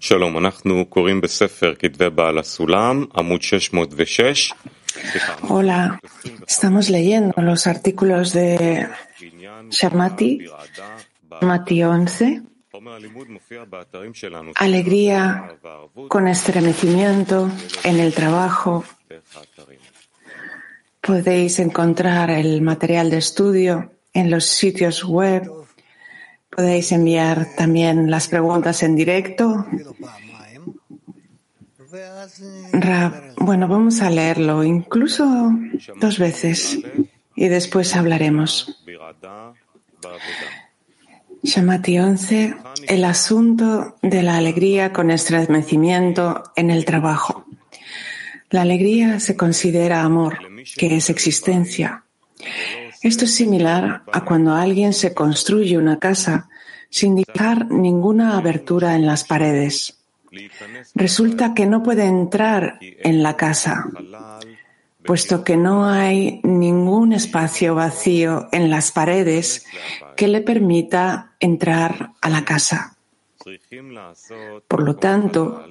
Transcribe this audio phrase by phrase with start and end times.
[0.00, 4.52] שלום, אנחנו קוראים בספר כתבי בעל הסולם, עמוד 606.
[5.48, 5.98] Hola,
[6.46, 8.88] estamos leyendo los artículos de
[9.70, 10.32] Shamati,
[11.40, 12.42] Shamati 11,
[14.56, 15.56] alegría
[16.08, 17.50] con estremecimiento
[17.84, 18.84] en el trabajo.
[21.00, 25.50] Podéis encontrar el material de estudio en los sitios web.
[26.57, 29.67] Podéis enviar también las preguntas en directo.
[33.39, 35.51] bueno, vamos a leerlo incluso
[36.01, 36.79] dos veces
[37.35, 38.83] y después hablaremos.
[41.43, 42.55] Shamati 11,
[42.87, 47.45] el asunto de la alegría con estremecimiento en el trabajo.
[48.49, 50.39] La alegría se considera amor,
[50.75, 52.03] que es existencia.
[53.01, 56.49] Esto es similar a cuando alguien se construye una casa
[56.89, 59.99] sin dejar ninguna abertura en las paredes.
[60.95, 63.85] Resulta que no puede entrar en la casa,
[65.03, 69.65] puesto que no hay ningún espacio vacío en las paredes
[70.15, 72.97] que le permita entrar a la casa.
[74.67, 75.63] Por lo tanto,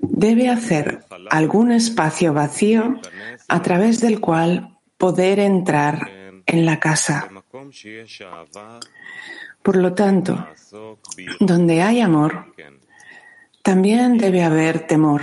[0.00, 3.00] debe hacer algún espacio vacío
[3.48, 6.19] a través del cual poder entrar
[6.50, 7.28] en la casa.
[9.62, 10.48] Por lo tanto,
[11.38, 12.54] donde hay amor,
[13.62, 15.22] también debe haber temor,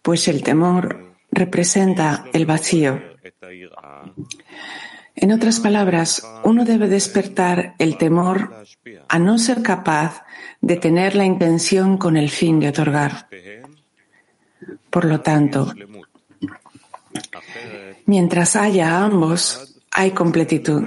[0.00, 3.00] pues el temor representa el vacío.
[5.14, 8.64] En otras palabras, uno debe despertar el temor
[9.08, 10.24] a no ser capaz
[10.60, 13.28] de tener la intención con el fin de otorgar.
[14.88, 15.72] Por lo tanto,
[18.12, 20.82] mientras haya ambos, hay completitud.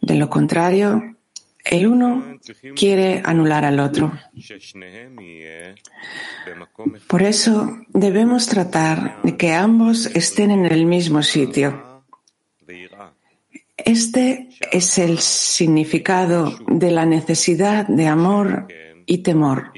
[0.00, 1.14] De lo contrario,
[1.62, 2.38] el uno
[2.74, 4.10] quiere anular al otro.
[7.06, 7.52] Por eso
[7.88, 12.02] debemos tratar de que ambos estén en el mismo sitio.
[13.76, 18.68] Este es el significado de la necesidad de amor
[19.04, 19.72] y temor.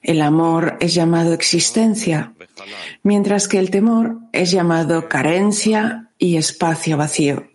[0.00, 2.32] El amor es llamado existencia,
[3.02, 7.48] mientras que el temor es llamado carencia y espacio vacío.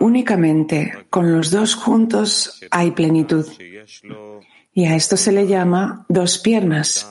[0.00, 3.46] Únicamente con los dos juntos hay plenitud.
[4.72, 7.08] Y a esto se le llama dos piernas.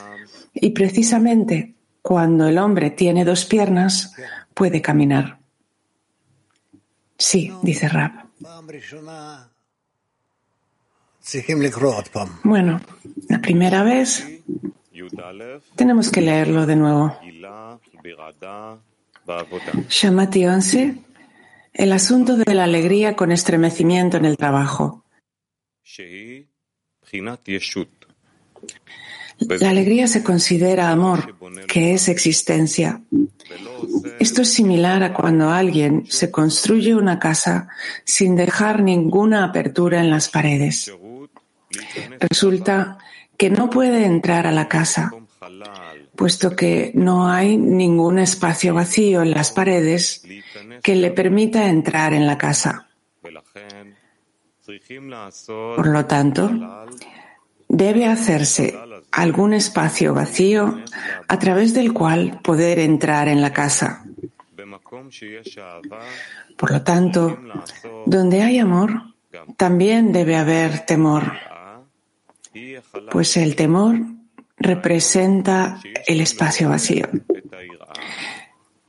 [0.53, 4.13] Y precisamente cuando el hombre tiene dos piernas,
[4.53, 5.39] puede caminar.
[7.17, 8.27] Sí, dice Rab.
[12.43, 12.81] Bueno,
[13.27, 14.25] la primera vez
[15.75, 17.17] tenemos que leerlo de nuevo.
[19.89, 20.95] Shamati 11,
[21.73, 25.05] el asunto de la alegría con estremecimiento en el trabajo.
[29.39, 31.35] La alegría se considera amor,
[31.67, 33.01] que es existencia.
[34.19, 37.69] Esto es similar a cuando alguien se construye una casa
[38.03, 40.91] sin dejar ninguna apertura en las paredes.
[42.19, 42.97] Resulta
[43.39, 45.11] que no puede entrar a la casa,
[46.17, 50.23] puesto que no hay ningún espacio vacío en las paredes
[50.83, 52.89] que le permita entrar en la casa.
[55.47, 56.51] Por lo tanto,
[57.69, 58.77] debe hacerse
[59.09, 60.83] algún espacio vacío
[61.29, 64.03] a través del cual poder entrar en la casa.
[66.57, 67.39] Por lo tanto,
[68.05, 69.15] donde hay amor,
[69.55, 71.31] también debe haber temor,
[73.11, 73.97] pues el temor
[74.57, 77.07] representa el espacio vacío.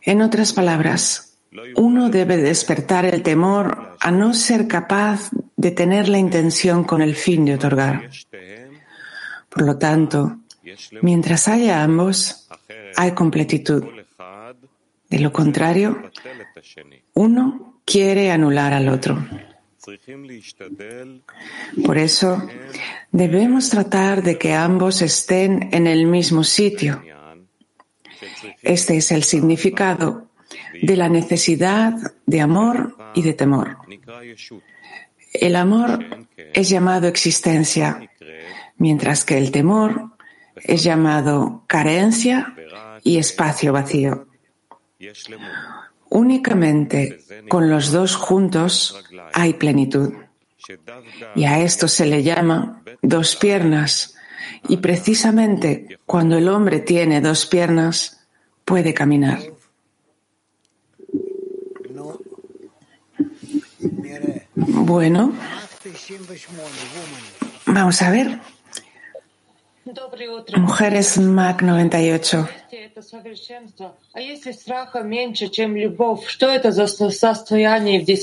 [0.03, 1.39] En otras palabras,
[1.77, 7.15] uno debe despertar el temor a no ser capaz de tener la intención con el
[7.15, 8.09] fin de otorgar.
[9.49, 10.39] Por lo tanto,
[11.03, 12.49] mientras haya ambos,
[12.97, 13.85] hay completitud.
[15.09, 16.11] De lo contrario,
[17.15, 19.19] uno quiere anular al otro.
[21.85, 22.43] Por eso,
[23.11, 27.03] debemos tratar de que ambos estén en el mismo sitio.
[28.63, 30.29] Este es el significado
[30.83, 31.95] de la necesidad
[32.27, 33.79] de amor y de temor.
[35.33, 38.11] El amor es llamado existencia,
[38.77, 40.17] mientras que el temor
[40.57, 42.55] es llamado carencia
[43.03, 44.27] y espacio vacío.
[46.11, 49.03] Únicamente con los dos juntos
[49.33, 50.13] hay plenitud.
[51.35, 54.15] Y a esto se le llama dos piernas.
[54.69, 58.27] Y precisamente cuando el hombre tiene dos piernas,
[58.65, 59.41] puede caminar.
[64.55, 65.33] Bueno,
[67.67, 68.41] Vamos a ver.
[70.57, 72.49] Mujeres MAC 98.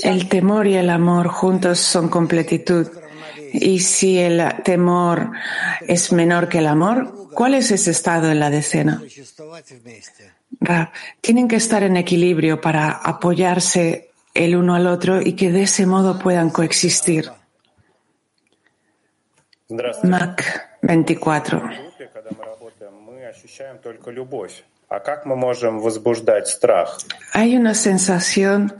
[0.04, 2.86] El temor y el amor juntos son completitud.
[3.52, 5.32] Y si el temor
[5.86, 9.02] es menor que el amor, ¿cuál es ese estado en la decena?
[11.20, 15.86] tienen que estar en equilibrio para apoyarse el uno al otro y que de ese
[15.86, 17.30] modo puedan coexistir.
[20.02, 21.62] Mac 24.
[27.34, 28.74] Hay una sensación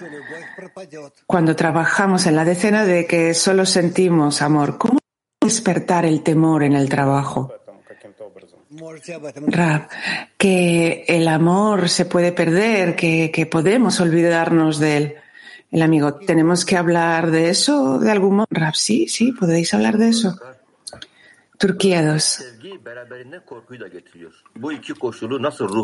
[1.26, 4.78] cuando trabajamos en la decena de que solo sentimos amor.
[4.78, 4.99] ¿Cómo
[5.38, 7.52] despertar el temor en el trabajo?
[10.38, 15.14] que el amor se puede perder, que, que podemos olvidarnos de él.
[15.70, 18.46] El amigo, ¿tenemos que hablar de eso de algún modo?
[18.49, 20.38] Rab, sí, sí, podéis hablar de eso.
[21.58, 22.44] Turquía 2.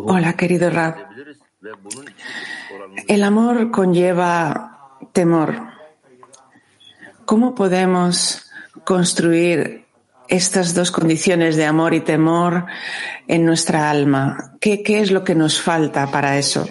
[0.07, 0.95] Hola, querido Rab.
[3.09, 5.57] El amor conlleva temor.
[7.25, 8.51] ¿Cómo podemos
[8.85, 9.87] construir
[10.29, 12.67] estas dos condiciones de amor y temor
[13.27, 14.57] en nuestra alma?
[14.61, 16.69] ¿Qué, qué es lo que nos falta para eso?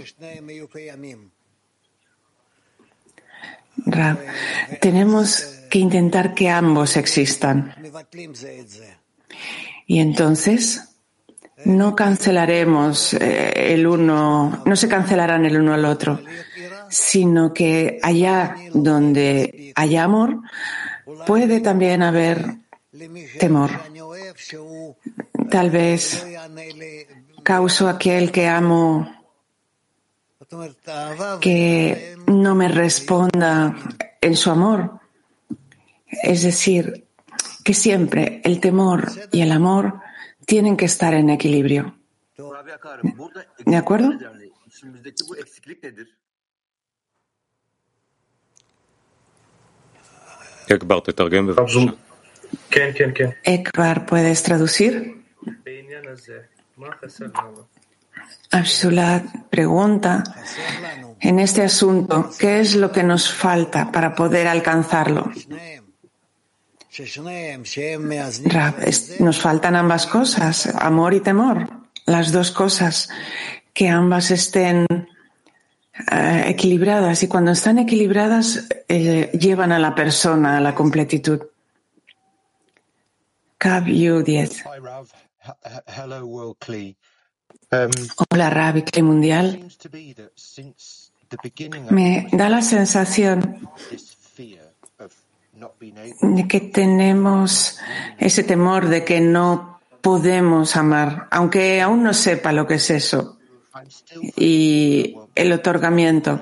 [3.85, 4.17] Rab,
[4.79, 7.73] tenemos que intentar que ambos existan.
[9.87, 10.99] Y entonces
[11.65, 16.21] no cancelaremos eh, el uno, no se cancelarán el uno al otro,
[16.91, 20.41] sino que allá donde hay amor,
[21.25, 22.57] puede también haber
[23.39, 23.71] temor.
[25.49, 26.23] Tal vez
[27.41, 29.11] causo aquel que amo
[31.41, 33.75] que no me responda
[34.21, 35.01] en su amor.
[36.21, 37.07] Es decir,
[37.63, 40.01] que siempre el temor y el amor
[40.45, 41.98] tienen que estar en equilibrio.
[43.65, 44.12] ¿De acuerdo?
[53.44, 55.24] Ekbar, ¿puedes traducir?
[58.51, 60.24] Absulat pregunta
[61.19, 65.31] en este asunto, ¿qué es lo que nos falta para poder alcanzarlo?
[69.19, 71.68] Nos faltan ambas cosas, amor y temor,
[72.06, 73.10] las dos cosas,
[73.74, 74.86] que ambas estén
[76.12, 81.42] eh, equilibradas y cuando están equilibradas eh, llevan a la persona a la completitud.
[83.57, 84.63] Cab 10.
[88.30, 89.68] Hola, Rabi Mundial.
[91.90, 93.69] Me da la sensación
[96.47, 97.79] que tenemos
[98.17, 103.38] ese temor de que no podemos amar, aunque aún no sepa lo que es eso.
[104.35, 106.41] Y el otorgamiento.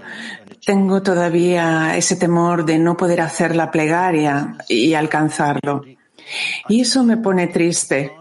[0.65, 5.83] Tengo todavía ese temor de no poder hacer la plegaria y alcanzarlo.
[6.69, 8.11] Y eso me pone triste.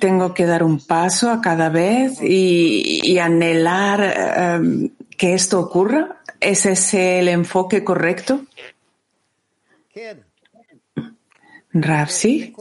[0.00, 6.20] Tengo que dar un paso a cada vez y, anhelar eh, que esto ocurra.
[6.40, 8.42] ¿Es ese el enfoque correcto?
[11.72, 12.54] Rav, sí.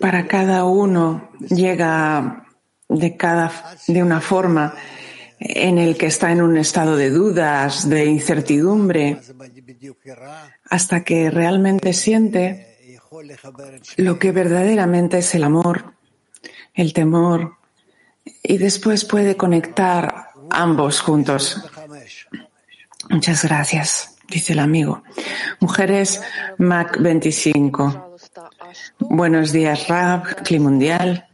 [0.00, 2.46] Para cada uno llega
[2.88, 4.74] de cada de una forma
[5.38, 9.20] en el que está en un estado de dudas, de incertidumbre,
[10.70, 12.98] hasta que realmente siente
[13.96, 15.94] lo que verdaderamente es el amor,
[16.74, 17.56] el temor,
[18.42, 21.62] y después puede conectar ambos juntos.
[23.10, 25.02] Muchas gracias, dice el amigo.
[25.60, 26.22] Mujeres
[26.58, 28.16] Mac 25.
[28.98, 31.26] Buenos días, Rab, Cli Mundial.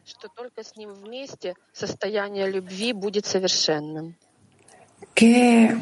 [5.14, 5.76] ¿Qué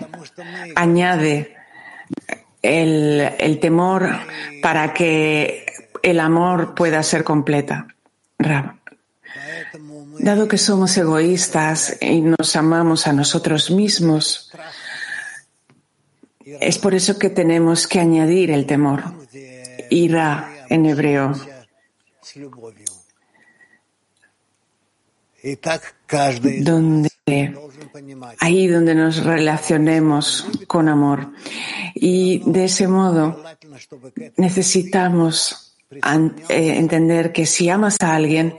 [0.76, 1.56] añade
[2.62, 4.09] el, el, temor
[4.62, 5.66] para que
[6.02, 7.87] el amor pueda ser completa?
[8.38, 8.80] Rab.
[10.18, 14.50] Dado que somos egoístas y nos amamos a nosotros mismos,
[16.61, 19.04] es por eso que tenemos que añadir el temor.
[19.90, 21.33] Ira en hebreo.
[26.61, 27.11] Donde,
[28.38, 31.33] ahí donde nos relacionemos con amor.
[31.95, 33.42] Y de ese modo
[34.37, 38.54] necesitamos eh, entender que si amas a alguien,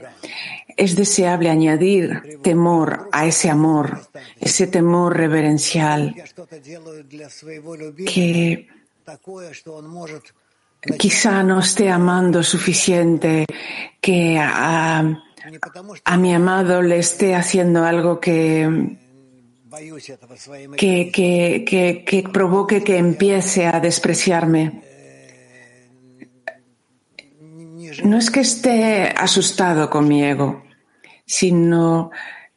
[0.76, 4.00] es deseable añadir temor a ese amor,
[4.40, 6.14] ese temor reverencial
[8.06, 8.68] que
[10.98, 13.46] quizá no esté amando suficiente,
[14.00, 15.02] que a,
[16.18, 18.96] mi amado le esté haciendo algo que,
[20.76, 24.91] que provoque que empiece a despreciarme.
[28.04, 30.62] No es que esté asustado con mi ego,
[31.26, 32.10] sino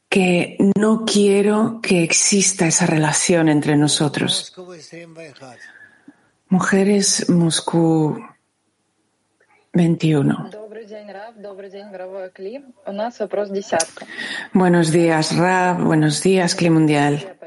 [0.09, 4.53] que no quiero que exista esa relación entre nosotros.
[6.49, 8.17] Mujeres Moscú
[9.73, 10.64] 21.
[14.53, 15.83] Buenos días, Rab.
[15.83, 17.37] Buenos días, Cli Mundial.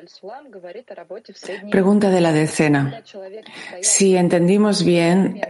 [1.71, 3.03] Pregunta de la decena.
[3.81, 5.41] Si entendimos bien,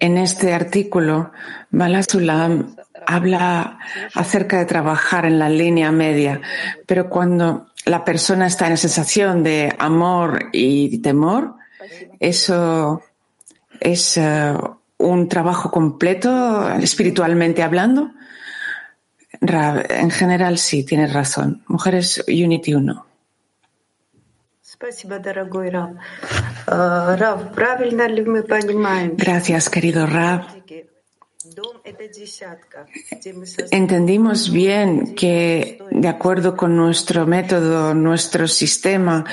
[0.00, 1.30] en este artículo,
[1.70, 2.74] Balasulam
[3.06, 3.78] habla
[4.14, 6.40] acerca de trabajar en la línea media,
[6.86, 11.54] pero cuando la persona está en sensación de amor y temor,
[12.18, 13.02] eso
[13.80, 18.10] es uh, un trabajo completo espiritualmente hablando.
[19.40, 21.62] Rab, en general sí, tienes razón.
[21.66, 23.06] Mujeres Unity 1.
[29.16, 30.46] Gracias, querido Rab.
[33.70, 39.24] Entendimos bien que, de acuerdo con nuestro método, nuestro sistema,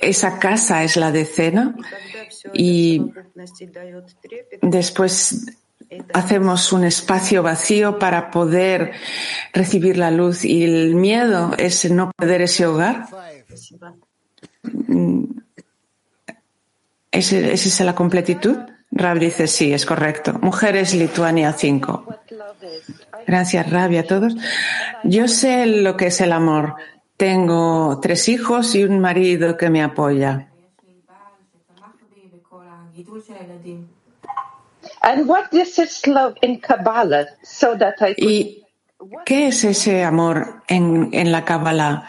[0.00, 1.74] esa casa es la decena
[2.52, 3.12] y
[4.62, 5.46] después
[6.14, 8.92] hacemos un espacio vacío para poder
[9.52, 13.06] recibir la luz y el miedo es no perder ese hogar.
[17.10, 18.56] ¿Esa es la completitud?
[18.90, 20.34] Rab dice sí, es correcto.
[20.40, 22.04] Mujeres Lituania 5.
[23.26, 24.34] Gracias, Rab, y a todos.
[25.04, 26.74] Yo sé lo que es el amor.
[27.16, 30.48] Tengo tres hijos y un marido que me apoya.
[38.16, 38.64] ¿Y
[39.24, 42.04] qué es ese amor en, en la Kabbalah?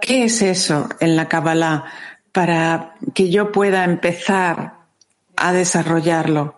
[0.00, 1.84] ¿Qué es eso en la Kabbalah
[2.32, 4.75] para que yo pueda empezar
[5.36, 6.56] a desarrollarlo?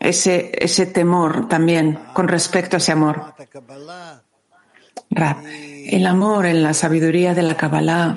[0.00, 3.34] Ese, ese temor también con respecto a ese amor.
[5.10, 8.14] El amor en la sabiduría de la Kabbalah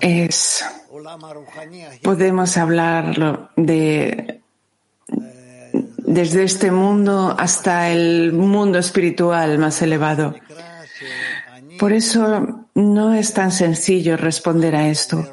[0.00, 0.64] es,
[2.02, 4.40] podemos hablarlo de
[6.10, 10.34] desde este mundo hasta el mundo espiritual más elevado.
[11.80, 15.26] Por eso no es tan sencillo responder a esto.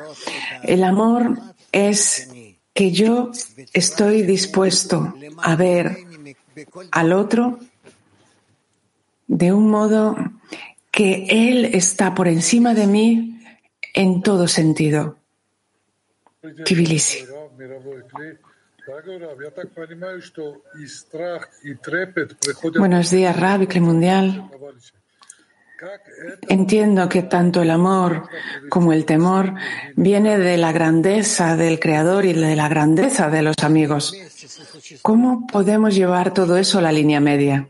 [0.64, 1.38] El amor
[1.74, 2.30] es
[2.74, 3.32] que yo
[3.74, 5.98] estoy dispuesto a ver
[6.92, 7.60] al otro
[9.28, 10.16] de un modo
[10.90, 13.44] que él está por encima de mí
[13.94, 15.18] en todo sentido.
[16.64, 17.26] Tbilisi.
[22.78, 24.50] Buenos días, Rabbi Mundial.
[26.48, 28.30] Entiendo que tanto el amor
[28.70, 29.54] como el temor
[29.96, 34.16] viene de la grandeza del Creador y de la grandeza de los amigos.
[35.02, 37.70] ¿Cómo podemos llevar todo eso a la línea media?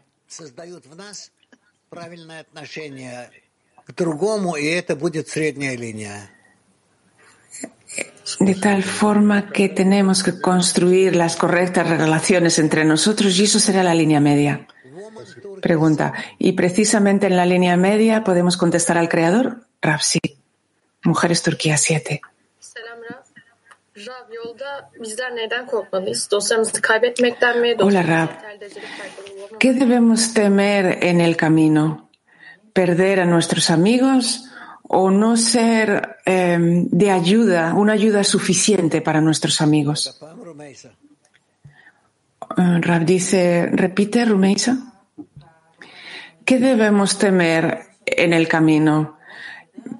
[8.40, 13.84] de tal forma que tenemos que construir las correctas relaciones entre nosotros y eso será
[13.84, 14.68] la línea media.
[15.62, 19.62] Pregunta, ¿y precisamente en la línea media podemos contestar al Creador?
[19.82, 20.20] Rapsi.
[21.04, 22.22] Mujeres Turquía 7.
[27.80, 28.30] Hola Rab.
[29.60, 32.10] ¿Qué debemos temer en el camino?
[32.74, 34.48] ¿Perder a nuestros amigos
[34.88, 40.18] o no ser eh, de ayuda, una ayuda suficiente para nuestros amigos.
[42.58, 44.97] Uh, Rab dice, repite, Rumeisa.
[46.48, 49.20] ¿Qué debemos temer en el camino?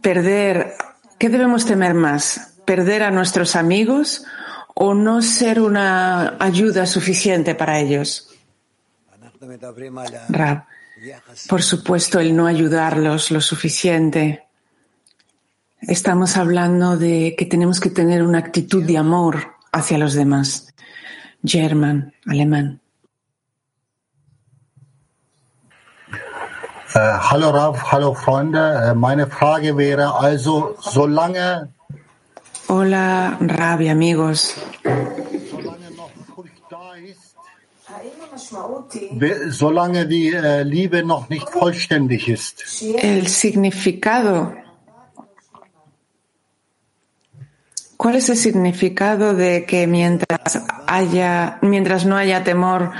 [0.02, 0.74] Perder,
[1.20, 2.56] ¿qué debemos temer más?
[2.66, 4.26] ¿Perder a nuestros amigos
[4.74, 8.30] o no ser una ayuda suficiente para ellos?
[10.30, 10.64] Rab,
[11.48, 14.48] por supuesto, el no ayudarlos lo suficiente
[15.82, 20.74] Estamos hablando de que tenemos que tener una actitud de amor hacia los demás.
[21.44, 22.82] German, alemán.
[26.98, 28.94] Hallo Rav, hallo Freunde.
[28.96, 31.70] Meine Frage wäre also, solange.
[32.68, 34.56] Hola Rav y amigos.
[39.52, 42.64] solange die äh, Liebe noch nicht vollständig ist.
[43.02, 44.54] El significado.
[47.98, 52.92] ¿Cuál es el significado de que mientras haya, mientras no haya temor,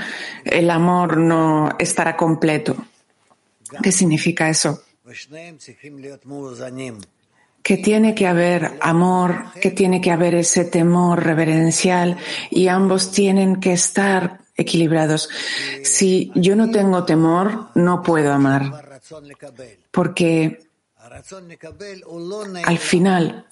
[0.44, 2.76] el amor no estará completo?
[3.82, 4.82] ¿Qué significa eso?
[7.62, 12.16] que tiene que haber amor, que tiene que haber ese temor reverencial
[12.50, 15.28] y ambos tienen que estar equilibrados.
[15.82, 19.00] Si yo no tengo temor, no puedo amar,
[19.90, 20.60] porque
[22.64, 23.46] al final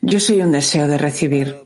[0.00, 1.56] yo soy un deseo de recibir.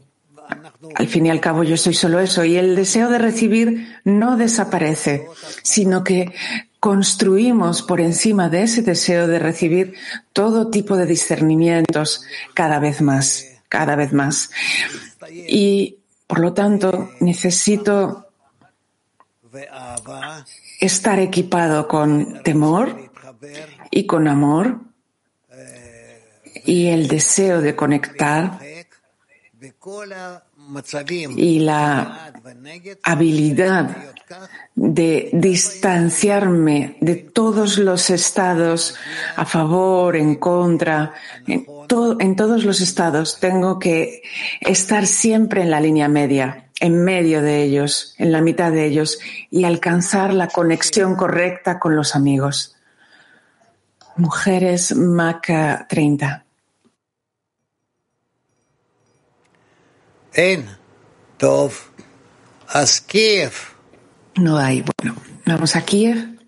[0.95, 4.39] Al fin y al cabo yo soy solo eso y el deseo de recibir no
[4.39, 5.27] desaparece,
[5.63, 6.33] sino que
[6.81, 9.95] construimos por encima de ese deseo de recibir
[10.33, 14.51] todo tipo de discernimientos cada vez más, cada vez más.
[15.31, 18.27] Y por lo tanto necesito
[20.81, 23.11] estar equipado con temor
[23.91, 24.81] y con amor
[26.65, 28.59] y el deseo de conectar
[31.37, 32.33] y la
[33.03, 33.97] habilidad
[34.75, 38.95] de distanciarme de todos los estados
[39.37, 41.13] a favor, en contra,
[41.47, 41.67] en,
[42.21, 44.23] en todos los estados tengo que
[44.61, 49.19] estar siempre en la línea media, en medio de ellos, en la mitad de ellos
[49.51, 52.77] y alcanzar la conexión correcta con los amigos.
[54.17, 56.45] Mujeres Maca 30.
[64.37, 64.85] No hay.
[64.99, 66.39] Bueno, vamos a Kiev.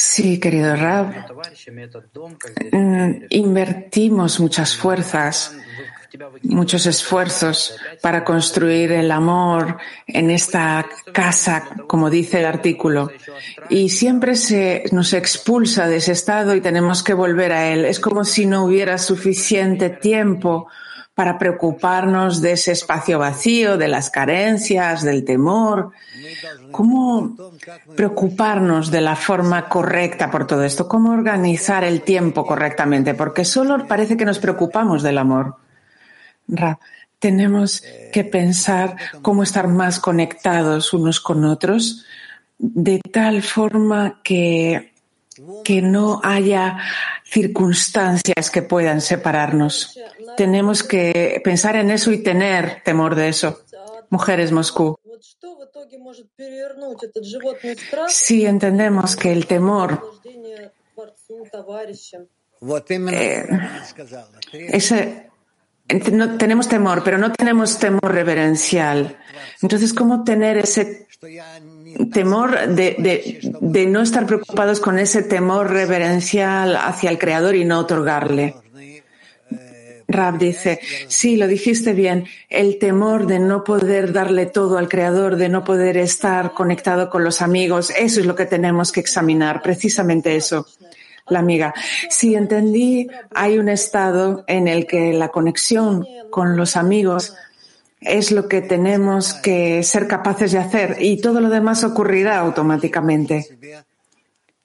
[0.00, 1.14] Sí, querido Rab,
[3.30, 5.56] invertimos muchas fuerzas
[6.42, 13.10] muchos esfuerzos para construir el amor en esta casa, como dice el artículo,
[13.68, 17.84] y siempre se nos expulsa de ese estado y tenemos que volver a él.
[17.84, 20.68] Es como si no hubiera suficiente tiempo
[21.16, 25.92] para preocuparnos de ese espacio vacío, de las carencias, del temor.
[26.70, 27.34] ¿Cómo
[27.96, 30.86] preocuparnos de la forma correcta por todo esto?
[30.86, 33.14] ¿Cómo organizar el tiempo correctamente?
[33.14, 35.56] Porque solo parece que nos preocupamos del amor.
[36.48, 36.78] Ra,
[37.18, 37.82] tenemos
[38.12, 42.04] que pensar cómo estar más conectados unos con otros
[42.58, 44.92] de tal forma que,
[45.64, 46.78] que no haya
[47.24, 49.98] circunstancias que puedan separarnos.
[50.36, 53.62] Tenemos que pensar en eso y tener temor de eso.
[54.10, 54.96] Mujeres Moscú.
[58.08, 60.00] Si entendemos que el temor
[63.10, 63.46] eh,
[64.52, 65.30] ese,
[66.12, 69.16] no, tenemos temor, pero no tenemos temor reverencial.
[69.62, 71.06] Entonces, ¿cómo tener ese
[72.12, 77.64] temor de, de, de, no estar preocupados con ese temor reverencial hacia el Creador y
[77.64, 78.54] no otorgarle?
[80.08, 85.36] Rab dice, sí, lo dijiste bien, el temor de no poder darle todo al Creador,
[85.36, 89.62] de no poder estar conectado con los amigos, eso es lo que tenemos que examinar,
[89.62, 90.66] precisamente eso
[91.28, 91.74] la amiga.
[92.08, 97.34] Si entendí, hay un estado en el que la conexión con los amigos
[98.00, 103.46] es lo que tenemos que ser capaces de hacer y todo lo demás ocurrirá automáticamente.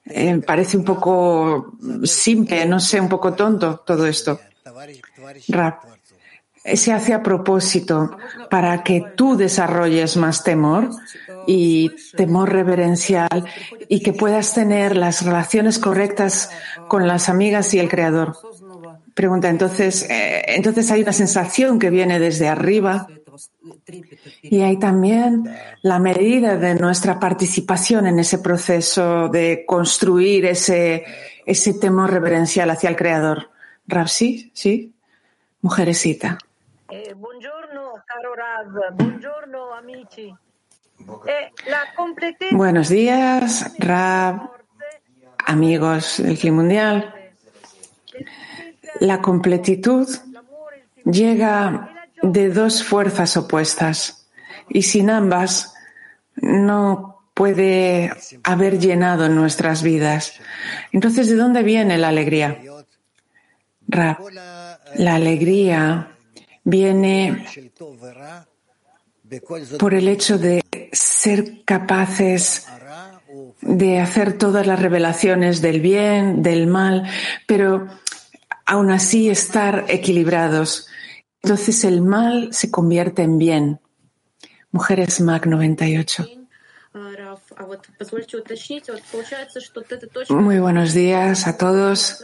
[0.04, 4.40] Eh, parece un poco simple, no sé, un poco tonto todo esto.
[5.48, 5.84] Rap,
[6.64, 8.16] se hace a propósito
[8.50, 10.90] para que tú desarrolles más temor
[11.46, 13.46] y temor reverencial
[13.88, 16.50] y que puedas tener las relaciones correctas
[16.88, 18.36] con las amigas y el creador.
[19.14, 23.08] Pregunta, entonces, eh, entonces hay una sensación que viene desde arriba
[24.42, 25.44] y hay también
[25.82, 31.04] la medida de nuestra participación en ese proceso de construir ese,
[31.44, 33.50] ese temor reverencial hacia el creador.
[33.86, 34.94] Rapsi, sí,
[35.60, 36.38] mujeresita.
[36.90, 38.96] Eh, buongiorno, caro Rav.
[38.96, 40.34] Buongiorno, amici.
[42.52, 44.50] Buenos días, Rab,
[45.46, 47.14] amigos del Clima Mundial.
[49.00, 50.08] La completitud
[51.04, 54.28] llega de dos fuerzas opuestas
[54.68, 55.74] y sin ambas
[56.36, 58.12] no puede
[58.44, 60.34] haber llenado nuestras vidas.
[60.92, 62.60] Entonces, ¿de dónde viene la alegría?
[63.88, 66.16] Rab, la alegría
[66.64, 67.46] viene
[69.78, 72.66] por el hecho de ser capaces
[73.60, 77.08] de hacer todas las revelaciones del bien, del mal,
[77.46, 77.86] pero
[78.66, 80.88] aún así estar equilibrados.
[81.42, 83.80] entonces el mal se convierte en bien.
[84.70, 86.41] Mujeres MAC 98.
[90.28, 92.22] Muy buenos días a todos.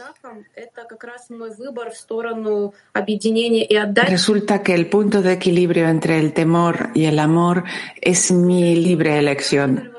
[4.07, 7.63] Resulta que el punto de equilibrio entre el temor y el amor
[7.99, 9.91] es mi libre elección.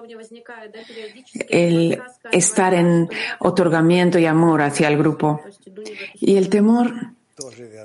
[1.49, 3.09] El estar en
[3.41, 5.43] otorgamiento y amor hacia el grupo.
[6.21, 6.93] Y el temor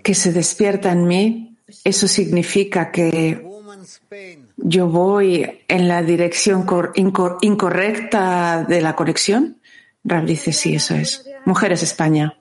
[0.03, 3.43] que se despierta en mí, eso significa que
[4.64, 6.66] yo voy en la dirección
[7.42, 9.60] incorrecta de la conexión.
[10.04, 11.24] Rab dice, sí, eso es.
[11.44, 12.36] Mujeres España.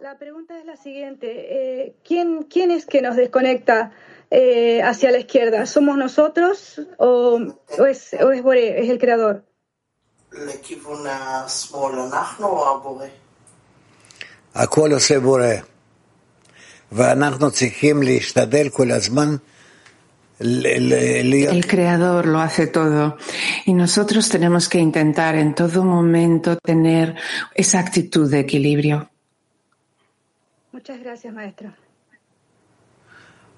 [0.00, 1.26] La pregunta es la siguiente.
[1.28, 3.92] Eh, ¿quién, ¿Quién es que nos desconecta
[4.30, 5.66] eh, hacia la izquierda?
[5.66, 7.40] ¿Somos nosotros o,
[7.78, 9.44] o, es, o es, Boré, es el creador?
[14.54, 15.54] הכל עושה בורא,
[16.92, 19.36] ואנחנו צריכים להשתדל כל הזמן
[20.42, 23.16] el creador lo hace todo
[23.64, 27.16] y nosotros tenemos que intentar en todo momento tener
[27.54, 29.10] esa actitud de equilibrio.
[30.70, 31.72] Muchas gracias, maestro.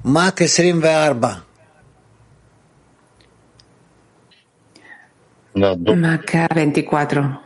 [0.02, 1.44] Mac 24.
[5.54, 7.42] Mac 24.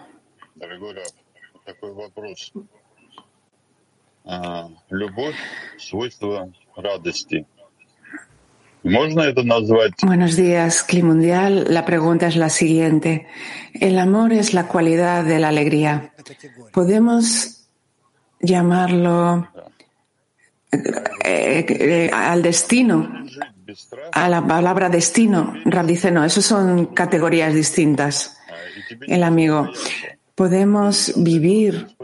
[4.90, 5.36] Любовь,
[5.76, 7.44] свойство радости.
[10.01, 11.65] Buenos días, Climundial.
[11.67, 13.27] La pregunta es la siguiente.
[13.73, 16.13] El amor es la cualidad de la alegría.
[16.71, 17.67] ¿Podemos
[18.39, 19.49] llamarlo
[20.71, 23.25] eh, eh, al destino?
[24.13, 25.55] A la palabra destino.
[25.65, 28.39] Rab dice, no, eso son categorías distintas.
[29.01, 29.69] El amigo.
[30.39, 31.97] Podemos vivir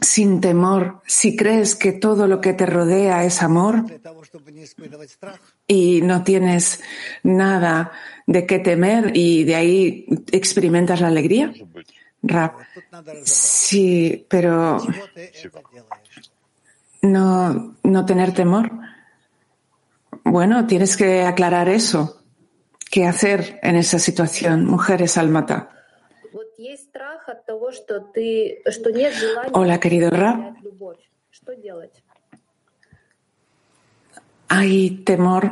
[0.00, 3.84] sin temor si crees que todo lo que te rodea es amor
[5.68, 6.80] y no tienes
[7.22, 7.92] nada
[8.26, 11.52] de qué temer y de ahí experimentas la alegría?
[12.24, 12.56] Rap.
[13.22, 14.78] Sí, pero
[17.02, 18.68] no, no tener temor.
[20.24, 22.20] Bueno, tienes que aclarar eso.
[22.90, 24.66] ¿Qué hacer en esa situación?
[24.66, 25.73] Mujeres almata.
[29.52, 30.56] Hola, querido Rap
[34.54, 35.50] hay temor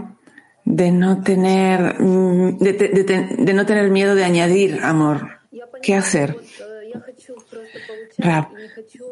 [0.65, 5.41] de no tener, de, no tener miedo de añadir amor.
[5.83, 6.37] ¿Qué hacer?
[8.19, 8.49] Rab,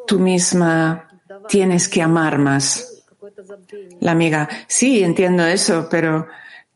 [0.07, 1.09] tú misma
[1.49, 3.05] tienes que amar más.
[4.01, 6.29] La amiga, sí, entiendo eso, pero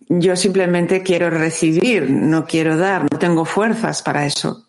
[0.09, 4.65] yo simplemente quiero recibir, no quiero dar, no tengo fuerzas para eso.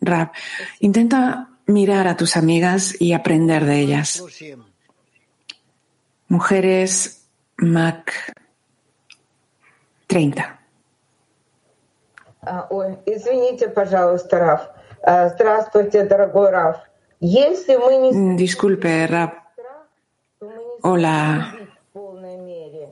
[0.00, 0.32] Rab,
[0.80, 4.22] intenta mirar a tus amigas y aprender de ellas.
[6.28, 8.12] Mujeres MAC
[10.06, 10.60] 30.
[12.70, 14.68] Ой, извините, пожалуйста, Раф.
[15.34, 16.76] Здравствуйте, дорогой Раф.
[17.20, 18.36] Если мы не...
[18.36, 19.32] Disculpe, Raf.
[20.82, 21.52] Hola,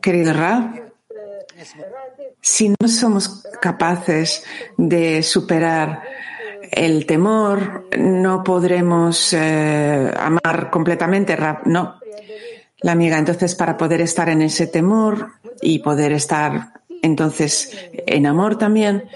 [0.02, 0.80] querido Raf.
[2.42, 4.44] Si no somos capaces
[4.78, 6.04] de superar
[6.72, 11.66] el temor, no podremos eh, amar completamente, Raf.
[11.66, 12.00] No,
[12.82, 13.18] la amiga.
[13.18, 19.10] Entonces, para poder estar en ese temor y poder estar entonces en amor también,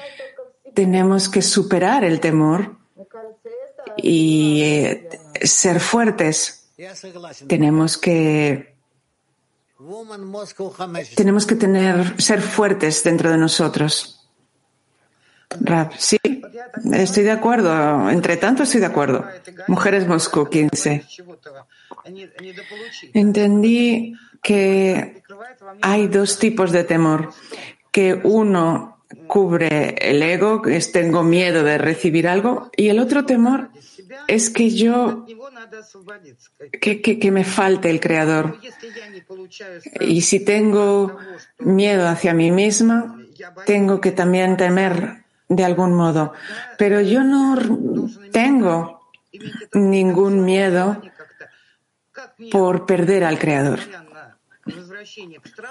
[0.74, 2.78] tenemos que superar el temor
[3.98, 5.10] y eh,
[5.42, 6.70] ser fuertes.
[7.48, 8.75] Tenemos que
[11.16, 14.30] tenemos que tener ser fuertes dentro de nosotros.
[15.62, 16.18] Rap, sí,
[16.94, 18.10] estoy de acuerdo.
[18.10, 19.26] Entre tanto, estoy de acuerdo.
[19.68, 21.06] Mujeres Moscú 15.
[23.14, 25.24] Entendí que
[25.82, 27.34] hay dos tipos de temor,
[27.92, 28.95] que uno
[29.28, 33.70] cubre el ego, que es tengo miedo de recibir algo, y el otro temor
[34.28, 35.26] es que yo,
[36.82, 38.60] que, que, me falte el creador.
[40.00, 41.18] Y si tengo
[41.60, 43.18] miedo hacia mí misma,
[43.66, 46.34] tengo que también temer de algún modo.
[46.78, 47.58] Pero yo no
[48.32, 49.10] tengo
[49.74, 51.02] ningún miedo
[52.52, 53.80] por perder al Creador.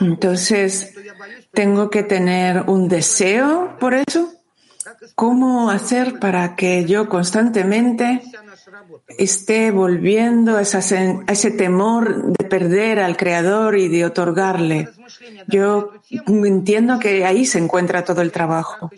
[0.01, 0.95] Entonces,
[1.53, 4.33] ¿tengo que tener un deseo por eso?
[5.15, 8.23] ¿Cómo hacer para que yo constantemente
[9.19, 14.89] esté volviendo a, ese temor de perder al Creador y de otorgarle?
[15.49, 15.93] Yo
[16.27, 18.91] entiendo que ahí se encuentra todo el trabajo.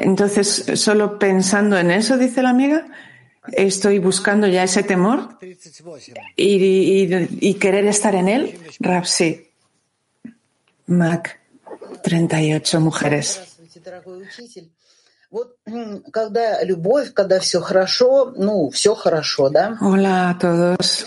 [0.00, 2.86] Entonces, solo pensando en eso, dice la amiga,
[3.50, 5.38] estoy buscando ya ese temor
[6.36, 8.58] y, querer estar en él?
[8.80, 9.48] Rapsi.
[10.86, 11.40] Mac,
[12.02, 13.58] 38 mujeres.
[19.80, 21.06] Hola a todos,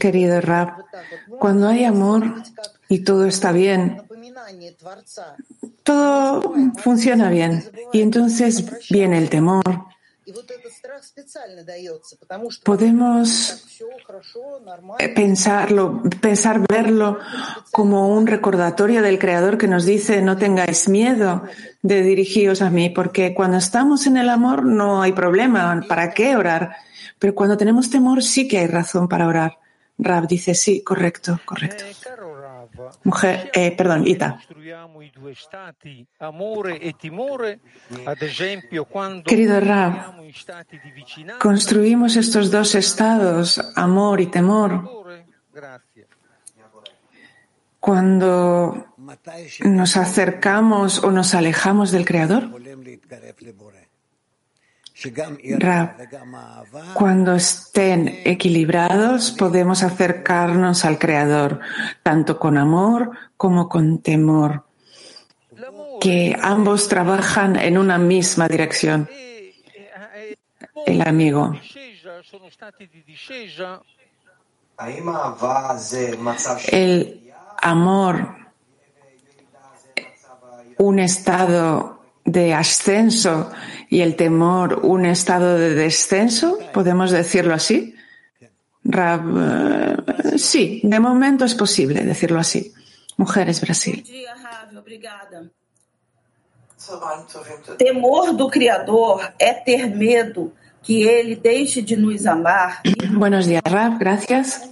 [0.00, 0.84] querido Rab.
[1.38, 2.24] Cuando hay amor
[2.88, 4.02] y todo está bien,
[5.84, 7.70] todo funciona bien.
[7.92, 9.62] Y entonces viene el temor
[12.64, 13.64] Podemos
[15.14, 17.18] pensarlo, pensar, verlo
[17.70, 21.44] como un recordatorio del Creador que nos dice no tengáis miedo
[21.82, 26.36] de dirigiros a mí, porque cuando estamos en el amor no hay problema, ¿para qué
[26.36, 26.76] orar?
[27.18, 29.58] Pero cuando tenemos temor sí que hay razón para orar.
[29.98, 31.84] Rab dice sí, correcto, correcto.
[33.04, 34.40] Mujer, eh, perdón, Ita.
[39.24, 39.94] Querido Rab,
[41.38, 44.88] construimos estos dos estados, amor y temor,
[47.78, 48.94] cuando
[49.64, 52.50] nos acercamos o nos alejamos del Creador.
[55.58, 55.96] Rab,
[56.94, 61.60] cuando estén equilibrados podemos acercarnos al Creador,
[62.02, 64.64] tanto con amor como con temor,
[66.00, 69.08] que ambos trabajan en una misma dirección.
[70.86, 71.54] El amigo.
[76.72, 77.32] El
[77.62, 78.36] amor,
[80.78, 83.50] un estado de ascenso
[83.90, 87.96] y el temor, un estado de descenso, podemos decirlo así.
[88.84, 92.72] Rab, eh, sí, de momento es posible decirlo así.
[93.16, 94.04] Mujeres Brasil.
[97.76, 102.82] Temor do Criador é ter medo que ele deixe de nos amar.
[103.10, 104.70] Buenos días, Rab, gracias.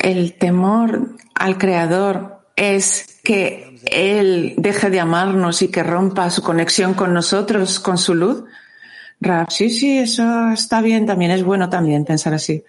[0.00, 6.94] El temor al Creador es que Él deje de amarnos y que rompa su conexión
[6.94, 8.44] con nosotros, con su luz.
[9.20, 12.64] Rab, sí, sí, eso está bien, también es bueno también pensar así.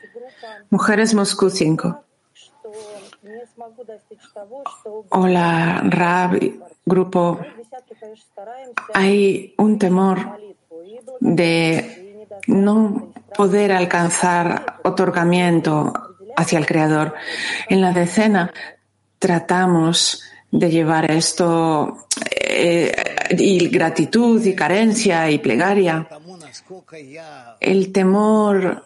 [0.70, 2.04] Mujeres Moscú 5.
[5.10, 6.40] Hola, Rab,
[6.86, 7.40] grupo.
[8.94, 10.40] Hay un temor
[11.20, 15.94] de no poder alcanzar otorgamiento
[16.38, 17.16] hacia el Creador.
[17.68, 18.52] En la decena
[19.20, 22.92] tratamos de llevar esto eh,
[23.38, 26.08] y gratitud y carencia y plegaria.
[27.60, 28.86] El temor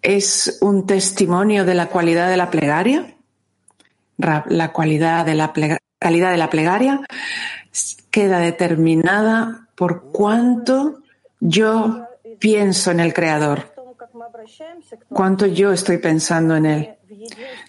[0.00, 3.14] es un testimonio de la cualidad de la plegaria.
[4.16, 5.52] La cualidad de la
[5.98, 7.00] calidad de la plegaria
[8.10, 11.02] queda determinada por cuánto
[11.40, 13.72] yo pienso en el Creador,
[15.08, 16.97] cuánto yo estoy pensando en Él.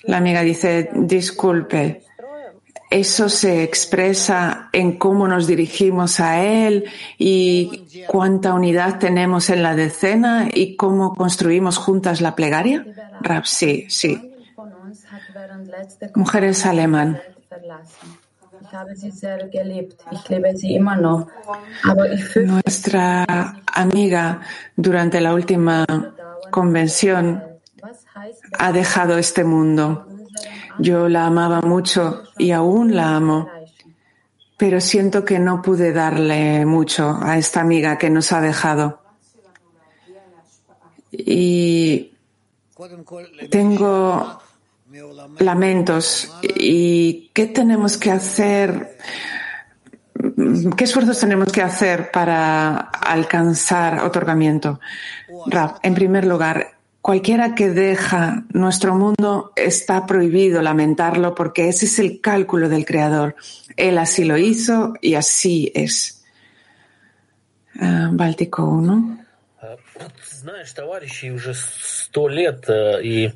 [0.04, 2.04] La amiga dice, disculpe,
[2.90, 6.86] eso se expresa en cómo nos dirigimos a Él
[7.20, 12.86] y cuánta unidad tenemos en la decena y cómo construimos juntas la plegaria.
[13.22, 14.34] Rab, sí, sí.
[16.16, 17.22] Mujeres alemán.
[22.46, 23.26] Nuestra
[23.68, 24.42] amiga
[24.76, 25.86] durante la última
[26.50, 27.49] convención
[28.58, 30.08] ha dejado este mundo.
[30.80, 33.50] Yo la amaba mucho y aún la amo,
[34.58, 39.02] pero siento que no pude darle mucho a esta amiga que nos ha dejado.
[41.12, 42.14] Y
[43.50, 44.40] tengo
[45.40, 46.34] lamentos.
[46.42, 48.98] ¿Y qué tenemos que hacer?
[50.76, 54.80] ¿Qué esfuerzos tenemos que hacer para alcanzar otorgamiento?
[55.84, 62.21] En primer lugar, cualquiera que deja nuestro mundo está prohibido lamentarlo porque ese es el
[62.21, 63.37] cálculo del Creador.
[63.77, 66.25] Él así lo hizo y así es.
[67.79, 69.19] Ah, Báltico 1.
[70.31, 73.33] Знаешь, товарищи уже сто лет, э, и,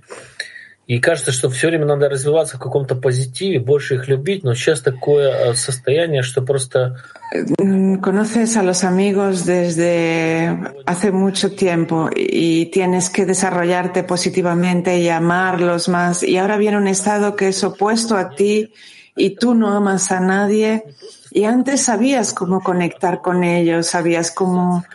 [0.87, 4.81] и кажется, что все время надо развиваться в каком-то позитиве, больше их любить, но сейчас
[4.81, 6.97] такое э, состояние, что просто
[7.31, 15.09] Mm, Conoces a los amigos desde hace mucho tiempo y tienes que desarrollarte positivamente y
[15.11, 16.23] amarlos más.
[16.23, 18.73] Y ahora viene un estado que es opuesto a ti
[19.15, 20.85] y tú no amas a nadie.
[21.36, 24.86] Y antes sabías cómo conectar con ellos, sabías cómo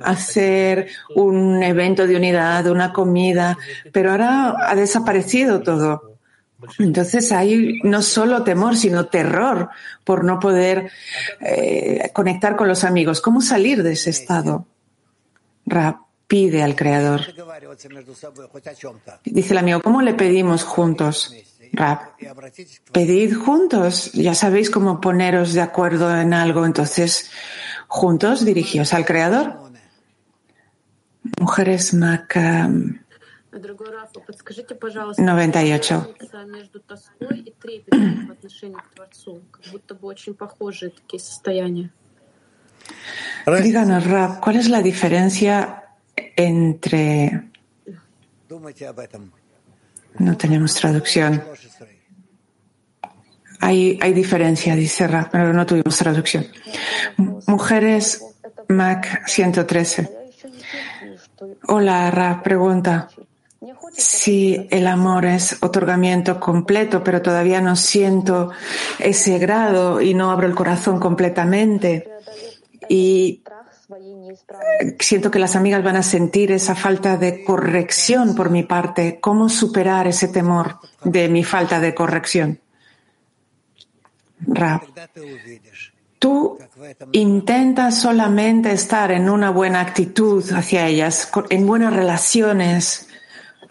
[0.00, 3.58] hacer un evento de unidad, una comida,
[3.92, 6.16] pero ahora ha desaparecido todo.
[6.78, 9.68] Entonces hay no solo temor, sino terror
[10.04, 10.90] por no poder
[11.40, 13.20] eh, conectar con los amigos.
[13.20, 14.64] ¿Cómo salir de ese estado?
[15.66, 17.20] Ra pide al Creador.
[19.24, 21.34] Dice el amigo, ¿cómo le pedimos juntos?
[21.76, 22.16] Rab,
[22.92, 24.12] pedid juntos.
[24.12, 26.64] Ya sabéis cómo poneros de acuerdo en algo.
[26.64, 27.30] Entonces,
[27.88, 29.58] juntos dirigíos al Creador.
[31.40, 32.98] Mujeres Mac um,
[35.18, 36.14] 98.
[43.62, 45.84] Díganos, Rab, ¿cuál es la diferencia
[46.16, 47.50] entre...
[50.18, 51.42] No tenemos traducción.
[53.60, 56.46] Hay, hay diferencia, dice Rab, pero no tuvimos traducción.
[57.46, 58.22] Mujeres
[58.68, 60.10] Mac 113.
[61.68, 63.08] Hola, Rab, pregunta.
[63.92, 68.50] Si el amor es otorgamiento completo, pero todavía no siento
[68.98, 72.08] ese grado y no abro el corazón completamente
[72.88, 73.42] y
[74.98, 79.48] siento que las amigas van a sentir esa falta de corrección por mi parte, ¿cómo
[79.48, 82.60] superar ese temor de mi falta de corrección?
[84.46, 84.82] Rab,
[86.18, 86.58] tú
[87.12, 93.08] intentas solamente estar en una buena actitud hacia ellas, en buenas relaciones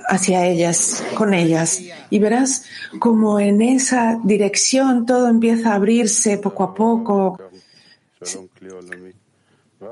[0.07, 2.65] hacia ellas, con ellas, y verás
[2.99, 7.39] como en esa dirección todo empieza a abrirse poco a poco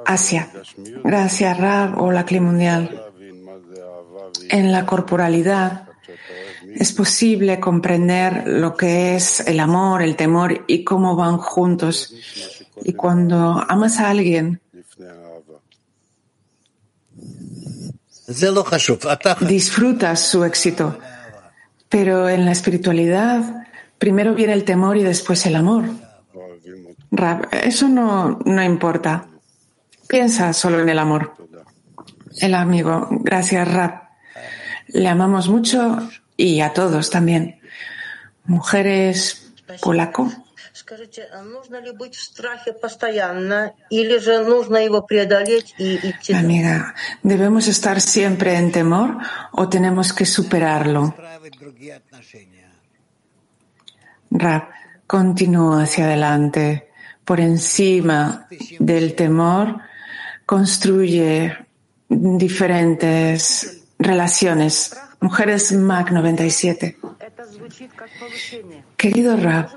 [0.06, 0.50] hacia.
[1.04, 3.04] Gracias, Rab, o la Cli Mundial.
[4.50, 5.88] En la corporalidad
[6.76, 12.14] es posible comprender lo que es el amor, el temor y cómo van juntos.
[12.84, 14.62] Y cuando amas a alguien,
[19.42, 20.98] disfrutas su éxito.
[21.90, 25.84] Pero en la espiritualidad, primero viene el temor y después el amor.
[27.12, 29.28] Rab, eso no, no importa.
[30.12, 31.34] Piensa solo en el amor.
[32.42, 34.10] El amigo, gracias Rab.
[34.88, 37.62] Le amamos mucho y a todos también.
[38.44, 40.30] Mujeres polaco.
[46.36, 46.94] Amiga,
[47.24, 49.18] ¿debemos estar siempre en temor
[49.54, 51.16] o tenemos que superarlo?
[54.30, 54.64] Rab,
[55.08, 56.90] continúa hacia adelante.
[57.24, 58.48] Por encima
[58.80, 59.80] del temor,
[60.52, 61.56] construye
[62.10, 64.94] diferentes relaciones.
[65.22, 66.98] Mujeres MAC 97.
[68.98, 69.70] Querido Rab,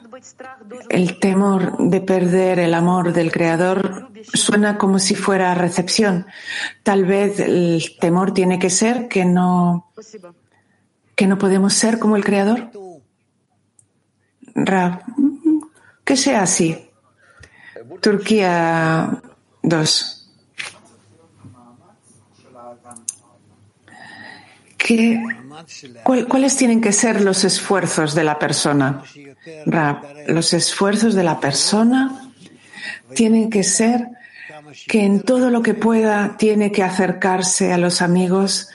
[0.88, 6.26] el temor de perder el amor del Creador suena como si fuera recepción.
[6.82, 9.92] Tal vez el temor tiene que ser que no,
[11.14, 12.72] que no podemos ser como el Creador.
[14.56, 15.04] Rab,
[16.02, 16.90] que sea así.
[18.00, 19.22] Turquía
[19.62, 20.13] 2.
[26.28, 29.02] ¿Cuáles tienen que ser los esfuerzos de la persona?
[30.26, 32.32] los esfuerzos de la persona
[33.14, 34.08] tienen que ser
[34.86, 38.68] que en todo lo que pueda tiene que acercarse a los amigos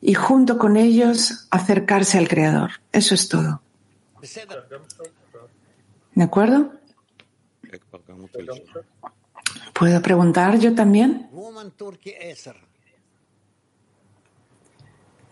[0.00, 2.70] y junto con ellos acercarse al Creador.
[2.92, 3.60] Eso es todo.
[6.14, 6.72] ¿De acuerdo?
[9.72, 11.28] ¿Puedo preguntar yo también?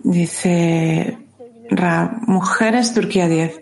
[0.06, 1.18] Dice
[1.68, 3.60] Ra, Mujeres Turquía 10.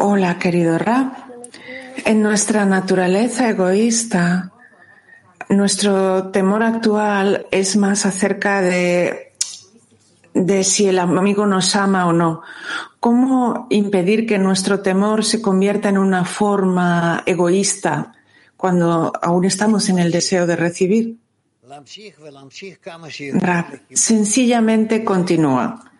[0.00, 1.28] Hola, querido Ra.
[2.04, 4.52] En nuestra naturaleza egoísta,
[5.48, 9.32] nuestro temor actual es más acerca de,
[10.34, 12.42] de si el amigo nos ama o no.
[13.00, 18.12] ¿Cómo impedir que nuestro temor se convierta en una forma egoísta
[18.62, 21.18] cuando aún estamos en el deseo de recibir?
[23.92, 25.90] sencillamente continúa.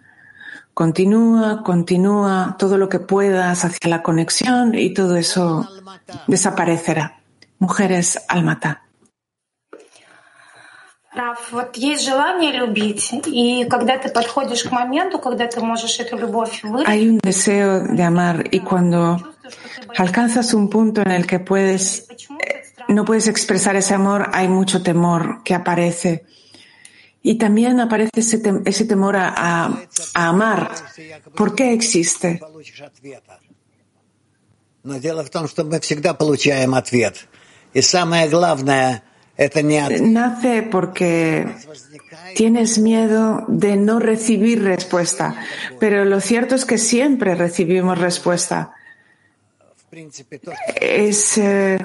[0.73, 5.69] Continúa, continúa todo lo que puedas hacia la conexión y todo eso
[6.29, 7.19] desaparecerá.
[7.59, 8.85] Mujeres almata.
[16.87, 19.19] Hay un deseo de amar y cuando
[19.99, 22.09] alcanzas un punto en el que puedes,
[22.93, 26.25] no puedes expresar ese amor, hay mucho temor que aparece.
[27.23, 29.79] Y también aparece ese, temor a,
[30.15, 30.73] amar.
[31.37, 32.41] ¿Por qué existe?
[40.01, 41.47] Nace porque
[42.35, 45.37] tienes miedo de no recibir respuesta,
[45.79, 48.75] pero lo cierto es que siempre recibimos respuesta.
[50.81, 51.79] Es, eh,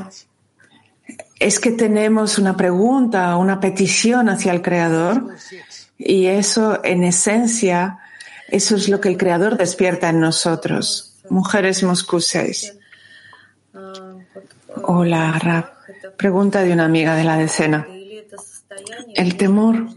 [1.39, 5.35] es que tenemos una pregunta, una petición hacia el Creador
[5.97, 7.99] y eso en esencia,
[8.47, 11.17] eso es lo que el Creador despierta en nosotros.
[11.29, 12.77] Mujeres Moscú 6.
[14.83, 15.73] Hola, Rab.
[16.17, 17.87] Pregunta de una amiga de la decena.
[19.15, 19.87] El temor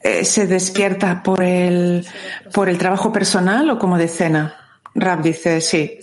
[0.00, 2.06] eh, se despierta por el,
[2.52, 4.61] por el trabajo personal o como decena.
[4.94, 5.98] Rab dice, sí.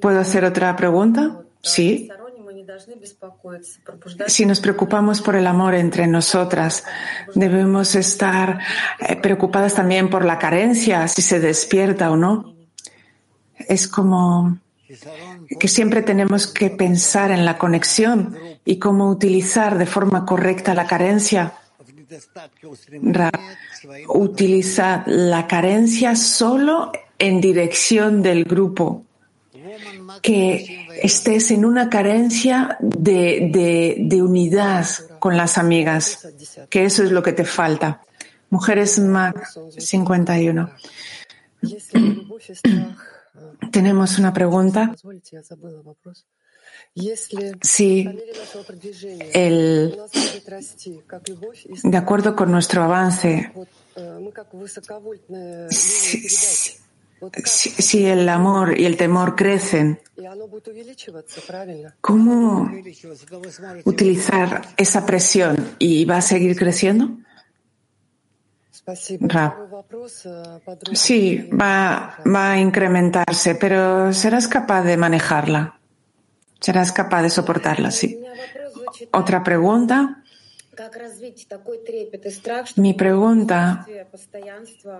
[0.00, 1.40] ¿Puedo hacer otra pregunta?
[1.62, 2.10] Sí.
[4.26, 6.84] Si nos preocupamos por el amor entre nosotras,
[7.34, 8.58] debemos estar
[9.00, 12.54] eh, preocupadas también por la carencia, si se despierta o no.
[13.68, 14.58] Es como
[15.58, 20.86] que siempre tenemos que pensar en la conexión y cómo utilizar de forma correcta la
[20.86, 21.54] carencia.
[24.08, 29.04] Utiliza la carencia solo en dirección del grupo.
[30.22, 34.86] Que estés en una carencia de, de unidad
[35.18, 36.28] con las amigas,
[36.70, 38.02] que eso es lo que te falta.
[38.50, 40.70] Mujeres Mac 51.
[43.72, 44.94] Tenemos una pregunta.
[47.60, 48.08] Si
[49.32, 49.98] el,
[51.82, 53.52] de acuerdo con nuestro avance,
[55.70, 56.28] si,
[57.82, 59.98] si, el amor y el temor crecen,
[62.00, 62.70] ¿cómo
[63.84, 67.10] utilizar esa presión y va a seguir creciendo?
[70.92, 75.80] Sí, va, va a incrementarse, pero serás capaz de manejarla.
[76.64, 78.18] Serás capaz de soportarla, sí.
[79.12, 80.22] Otra pregunta.
[82.76, 83.86] Mi pregunta,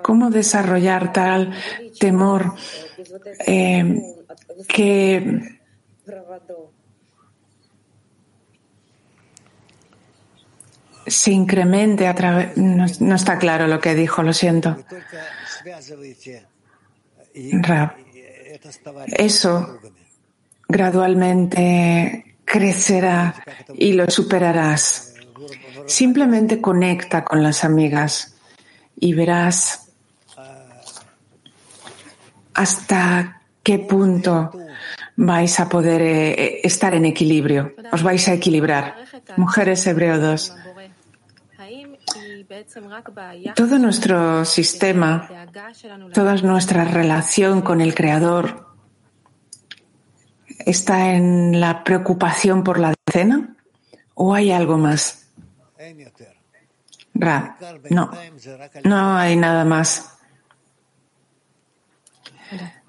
[0.02, 1.54] ¿cómo desarrollar tal
[1.98, 2.52] temor
[3.46, 3.98] eh,
[4.68, 5.58] que
[11.06, 12.58] se incremente a través.
[12.58, 14.76] No, está claro lo que dijo, lo siento.
[19.16, 19.80] Eso
[20.74, 23.32] gradualmente crecerá
[23.74, 25.14] y lo superarás.
[25.86, 28.34] Simplemente conecta con las amigas
[28.98, 29.92] y verás
[32.54, 34.50] hasta qué punto
[35.14, 37.74] vais a poder eh, estar en equilibrio.
[37.92, 38.96] Os vais a equilibrar.
[39.36, 40.56] Mujeres Hebreo 2.
[43.54, 45.28] Todo nuestro sistema,
[46.12, 48.73] toda nuestra relación con el Creador
[50.64, 53.56] está en la preocupación por la decena
[54.14, 55.26] o hay algo más?
[57.14, 57.56] Ra,
[57.90, 58.10] no,
[58.82, 60.10] no hay nada más.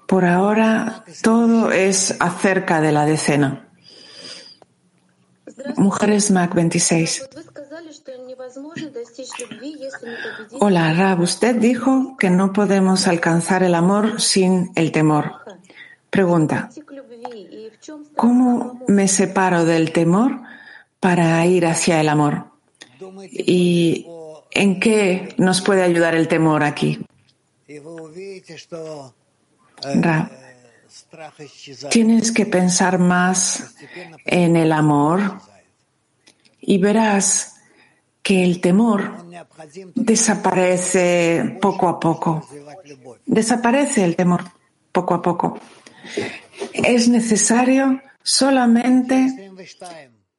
[0.06, 3.68] Por ahora todo es acerca de la decena.
[5.76, 7.28] Mujeres Mac 26.
[10.60, 11.20] Hola, Rab.
[11.20, 15.32] Usted dijo que no podemos alcanzar el amor sin el temor.
[16.10, 16.70] Pregunta.
[18.14, 20.40] ¿Cómo me separo del temor
[21.00, 22.46] para ir hacia el amor?
[23.30, 24.06] ¿Y
[24.50, 27.04] en qué nos puede ayudar el temor aquí?
[31.90, 33.74] Tienes que pensar más
[34.24, 35.40] en el amor
[36.60, 37.56] y verás
[38.22, 39.24] que el temor
[39.94, 42.48] desaparece poco a poco.
[43.24, 44.44] Desaparece el temor
[44.90, 45.60] poco a poco.
[46.84, 49.50] Es necesario solamente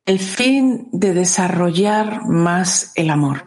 [0.05, 3.43] el fin de desarrollar más el amor.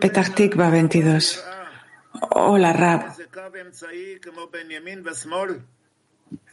[0.00, 0.24] Petah
[0.70, 1.44] 22.
[2.30, 3.14] Hola, Rab.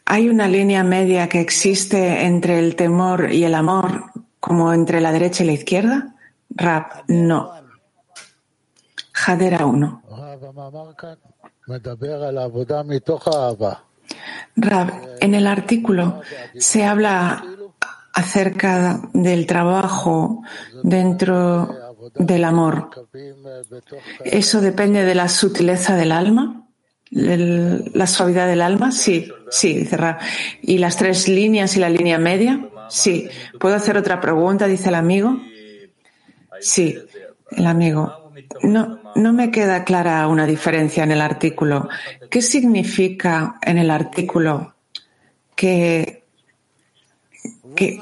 [0.06, 5.12] ¿Hay una línea media que existe entre el temor y el amor como entre la
[5.12, 6.16] derecha y la izquierda?
[6.50, 7.52] Rab, no.
[9.12, 10.04] Jadera 1.
[14.56, 16.22] Rab, en el artículo
[16.58, 17.44] se habla
[18.14, 20.42] acerca del trabajo
[20.84, 21.70] dentro
[22.16, 22.90] del amor.
[24.24, 26.68] ¿Eso depende de la sutileza del alma?
[27.12, 28.92] ¿La suavidad del alma?
[28.92, 30.18] Sí, sí, dice Rab.
[30.62, 32.70] ¿Y las tres líneas y la línea media?
[32.90, 33.30] Sí.
[33.60, 34.68] ¿Puedo hacer otra pregunta?
[34.68, 35.40] Dice el amigo.
[36.60, 36.98] Sí,
[37.52, 38.32] el amigo.
[38.64, 41.90] No, no me queda clara una diferencia en el artículo.
[42.30, 44.76] ¿Qué significa en el artículo
[45.56, 46.24] que,
[47.76, 48.00] que,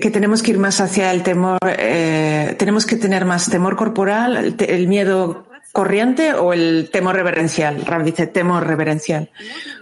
[0.00, 4.54] que- tenemos que ir más hacia el temor, eh, tenemos que tener más temor corporal,
[4.58, 7.84] el miedo corriente o el temor reverencial.
[7.86, 9.30] Rab dice temor reverencial.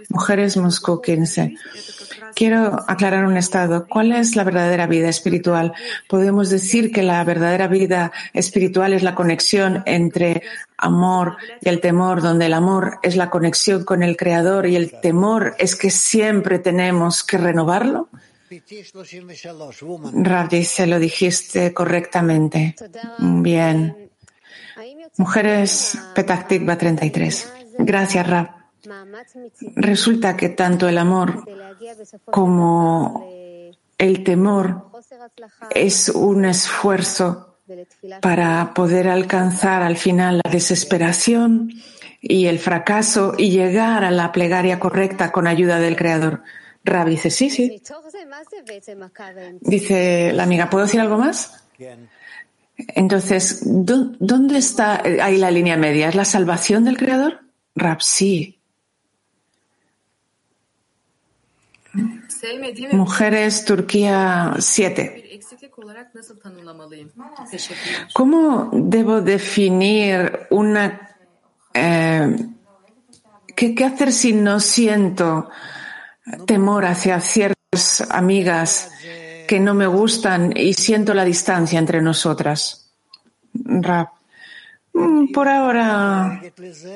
[0.09, 1.55] Mujeres Moscú 15.
[2.35, 3.87] Quiero aclarar un estado.
[3.87, 5.73] ¿Cuál es la verdadera vida espiritual?
[6.07, 10.43] Podemos decir que la verdadera vida espiritual es la conexión entre
[10.77, 14.99] amor y el temor, donde el amor es la conexión con el Creador y el
[15.01, 18.09] temor es que siempre tenemos que renovarlo.
[20.13, 22.75] Rav dice, lo dijiste correctamente.
[23.19, 24.09] Bien.
[25.17, 27.53] Mujeres Petah Tikva 33.
[27.79, 28.60] Gracias, Rav.
[29.75, 31.43] Resulta que tanto el amor
[32.31, 33.23] como
[33.97, 34.87] el temor
[35.75, 37.57] es un esfuerzo
[38.21, 41.71] para poder alcanzar al final la desesperación
[42.19, 46.43] y el fracaso y llegar a la plegaria correcta con ayuda del Creador.
[46.83, 47.67] Rab dice, sí, sí.
[49.61, 51.63] Dice la amiga, ¿puedo decir algo más?
[52.95, 56.09] Entonces, ¿dó- ¿dónde está eh, ahí la línea media?
[56.09, 57.41] ¿Es la salvación del Creador?
[57.75, 58.59] Rab, sí.
[62.91, 65.15] Mujeres, Turquía 7.
[65.15, 67.11] bir eksiklik olarak nasıl tanımlamalıyım?
[67.51, 68.07] Teşekkürler.
[68.15, 70.91] ¿Cómo debo definir una...
[71.75, 72.27] eh,
[73.55, 75.49] ¿qué, qué hacer si no siento
[76.47, 78.89] temor hacia ciertas amigas
[79.47, 82.91] que no me gustan y siento la distancia entre nosotras?
[83.53, 84.07] Rab,
[84.93, 86.41] mm, por ahora,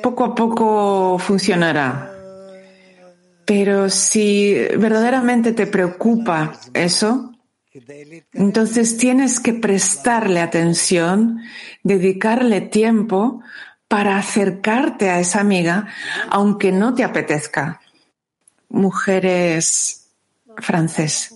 [0.01, 2.14] poco a poco funcionará.
[3.45, 7.31] Pero si verdaderamente te preocupa eso,
[8.33, 11.41] entonces tienes que prestarle atención,
[11.83, 13.41] dedicarle tiempo
[13.87, 15.87] para acercarte a esa amiga,
[16.29, 17.81] aunque no te apetezca.
[18.69, 20.09] Mujeres
[20.57, 21.33] francés.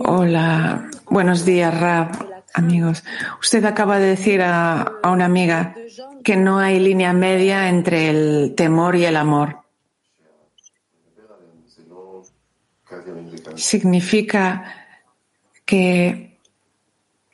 [0.00, 2.10] Hola, buenos días, Rab,
[2.54, 3.04] amigos.
[3.40, 5.74] Usted acaba de decir a, una amiga
[6.24, 9.58] que no hay línea media entre el temor y el amor.
[13.56, 14.74] Significa
[15.64, 16.38] que,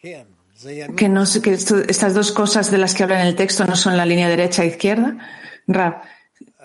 [0.01, 3.97] que, no, que estas dos cosas de las que habla en el texto no son
[3.97, 5.17] la línea derecha e izquierda.
[5.67, 6.03] Rab,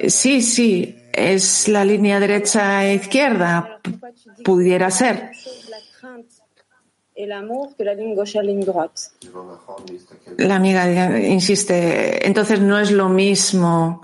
[0.08, 3.80] sí, sí, es la línea derecha e izquierda.
[4.44, 5.32] Pudiera ser.
[10.38, 14.02] la amiga insiste, entonces no es lo mismo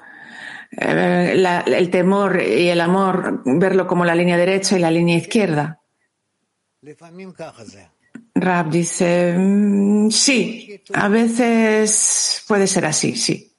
[0.71, 5.79] eh, el temor y el amor, verlo como la línea derecha y la línea izquierda.
[8.33, 13.53] Rab dice, "Mm, sí, a veces puede ser así, sí.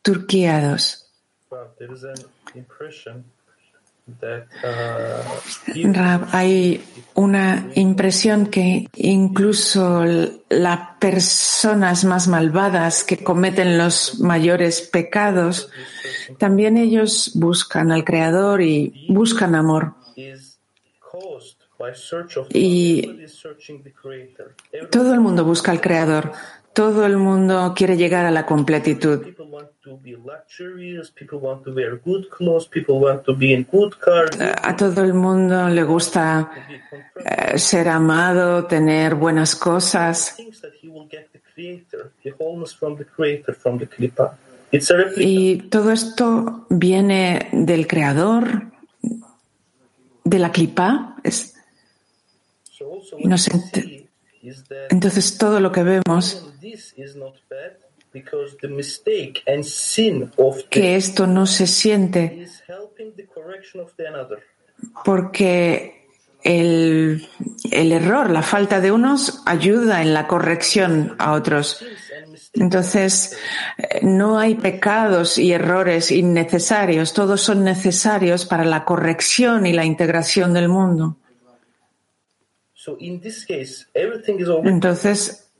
[0.00, 1.10] Turquía 2.
[4.06, 6.84] Uh, Rab, hay
[7.14, 10.04] una impresión que incluso
[10.50, 15.70] las personas más malvadas que cometen los mayores pecados,
[16.38, 19.94] también ellos buscan al Creador y buscan amor.
[22.50, 23.00] Y-
[24.90, 26.32] Todo el mundo busca al Creador.
[26.74, 29.24] Todo el mundo quiere llegar a la completitud.
[34.62, 36.50] A todo el mundo le gusta
[37.24, 40.36] eh, ser amado, tener buenas cosas.
[45.16, 48.64] Y todo esto viene del Creador,
[50.24, 51.16] de la clipa.
[51.22, 51.52] Es-
[52.76, 53.16] So also
[54.90, 56.46] entonces todo lo que vemos,
[60.70, 62.46] que esto no se siente
[65.04, 66.06] porque
[66.42, 67.26] el,
[67.70, 71.84] el error, la falta de unos, ayuda en la corrección a otros.
[72.52, 73.36] Entonces,
[74.02, 80.52] no hay pecados y errores innecesarios, todos son necesarios para la corrección y la integración
[80.52, 81.16] del mundo.
[82.73, 82.73] So in this case, everything is already
[84.64, 85.50] Entonces,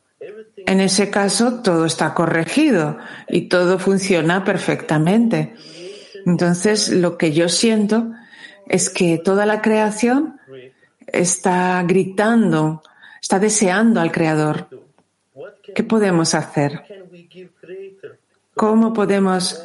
[0.67, 2.99] en ese caso, todo está corregido
[3.29, 5.55] y todo funciona perfectamente.
[6.27, 8.13] Entonces, lo que yo siento
[8.67, 10.41] es que toda la creación
[11.07, 12.83] está gritando,
[13.21, 14.69] está deseando al Creador.
[15.75, 16.83] ¿Qué podemos hacer?
[18.55, 19.61] ¿Cómo podemos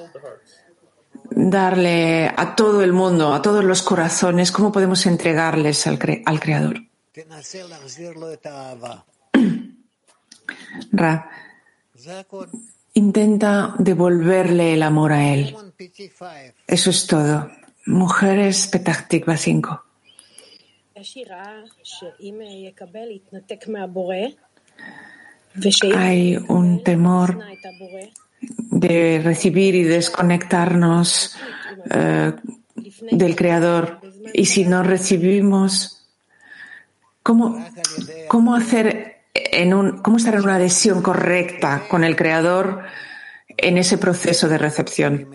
[1.32, 6.40] darle a todo el mundo, a todos los corazones, cómo podemos entregarles al, cre- al
[6.40, 6.82] Creador?
[12.94, 15.56] Intenta devolverle el amor a él.
[16.68, 17.52] Eso es todo.
[17.86, 19.84] Mujeres Petactiva 5.
[25.96, 27.40] Hay un temor
[28.72, 31.36] de recibir y desconectarnos
[31.90, 32.34] eh,
[33.12, 34.00] del Creador.
[34.34, 35.99] Y si no recibimos
[38.28, 42.84] ¿cómo, hacer en un, cómo estar en una adhesión correcta con el Creador
[43.48, 45.28] en ese proceso de recepción?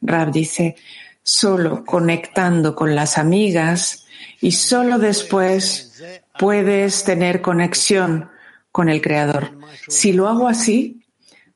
[0.00, 0.76] Rab dice,
[1.22, 4.06] solo conectando con las amigas
[4.40, 6.02] y solo después
[6.38, 8.30] puedes tener conexión
[8.70, 9.58] con el Creador.
[9.88, 11.02] Si lo hago así,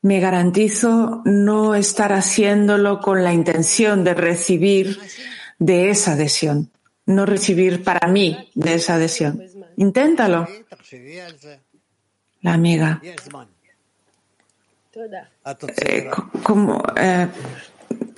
[0.02, 4.98] me garantizo no estar haciéndolo con la intención de recibir
[5.58, 6.70] de esa adhesión,
[7.10, 9.42] no recibir para mí de esa adhesión.
[9.76, 10.46] Inténtalo.
[12.42, 13.00] La amiga.
[15.76, 16.10] Eh,
[16.42, 17.28] ¿cómo, eh,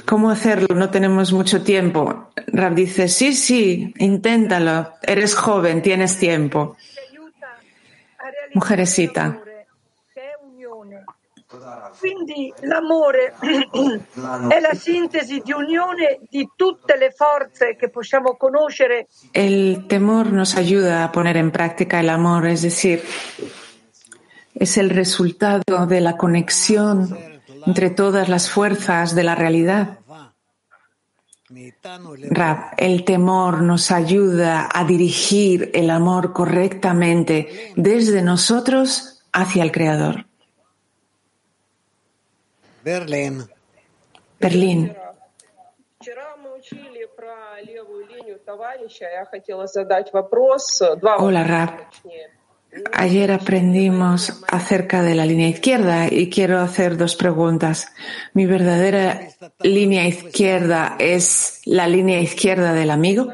[0.06, 0.74] ¿Cómo hacerlo?
[0.74, 2.30] No tenemos mucho tiempo.
[2.48, 4.94] Rab dice, sí, sí, inténtalo.
[5.02, 6.76] Eres joven, tienes tiempo.
[8.54, 9.42] Mujeresita.
[11.98, 13.34] Quindi l'amore
[14.48, 19.06] è la sintesi di unione di tutte le forze che possiamo conoscere.
[19.32, 23.02] El temor nos ayuda a poner en práctica el amor, es decir,
[24.54, 27.16] es el resultado de la conexión
[27.66, 29.98] entre todas las fuerzas de la realidad.
[32.30, 40.26] Rab, el temor nos ayuda a dirigir el amor correctamente desde nosotros hacia el Creador.
[42.84, 43.44] Berlín.
[44.40, 44.96] Berlín.
[51.18, 51.70] Hola, Rab.
[52.92, 57.92] Ayer aprendimos acerca de la línea izquierda y quiero hacer dos preguntas.
[58.32, 59.28] ¿Mi verdadera
[59.60, 63.32] línea izquierda es la línea izquierda del amigo?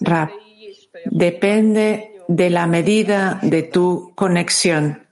[0.00, 0.30] Rab,
[1.06, 5.05] depende de la medida de tu conexión.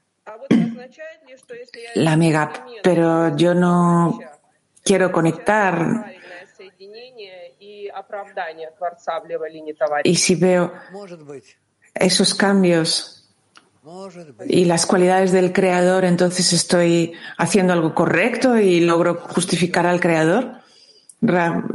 [1.94, 2.52] La amiga,
[2.82, 4.18] pero yo no
[4.82, 6.12] quiero conectar.
[10.04, 10.72] Y si veo
[11.94, 13.30] esos cambios
[14.46, 20.62] y las cualidades del creador, entonces estoy haciendo algo correcto y logro justificar al creador.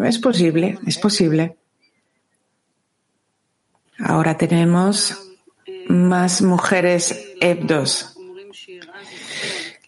[0.04, 1.58] Es posible, es posible.
[4.00, 5.18] Ahora tenemos
[5.88, 8.19] más mujeres EB2.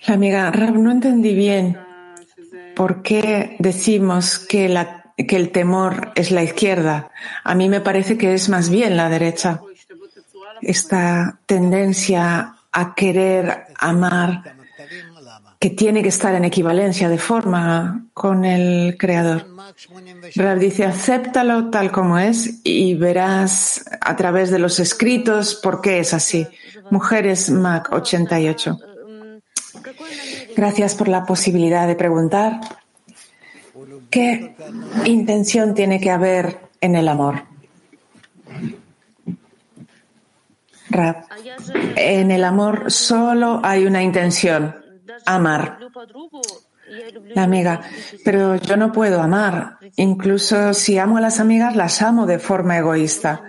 [0.08, 1.78] La amiga Rab, no entendí bien
[2.76, 7.12] por qué decimos que, la, que el temor es la izquierda.
[7.44, 9.62] A mí me parece que es más bien la derecha
[10.62, 14.56] esta tendencia a querer amar
[15.60, 19.46] que tiene que estar en equivalencia de forma con el Creador.
[20.36, 26.00] Rab dice, acéptalo tal como es y verás a través de los escritos por qué
[26.00, 26.48] es así.
[26.90, 28.80] Mujeres Mac 88.
[30.56, 32.60] Gracias por la posibilidad de preguntar
[34.10, 34.56] qué
[35.06, 37.44] intención tiene que haber en el amor.
[40.90, 41.26] Rab,
[41.96, 44.76] en el amor solo hay una intención,
[45.26, 45.80] amar.
[47.34, 47.82] La amiga,
[48.26, 49.78] pero yo no puedo amar.
[49.96, 53.44] Incluso si amo a las amigas, las amo de forma egoísta.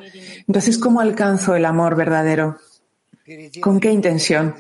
[0.47, 2.59] Entonces, ¿cómo alcanzo el amor verdadero?
[3.61, 4.55] ¿Con qué intención?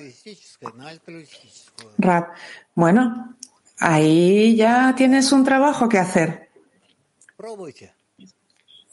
[2.03, 2.29] Rab,
[2.75, 3.37] bueno,
[3.79, 6.51] ahí ya tienes un trabajo que hacer.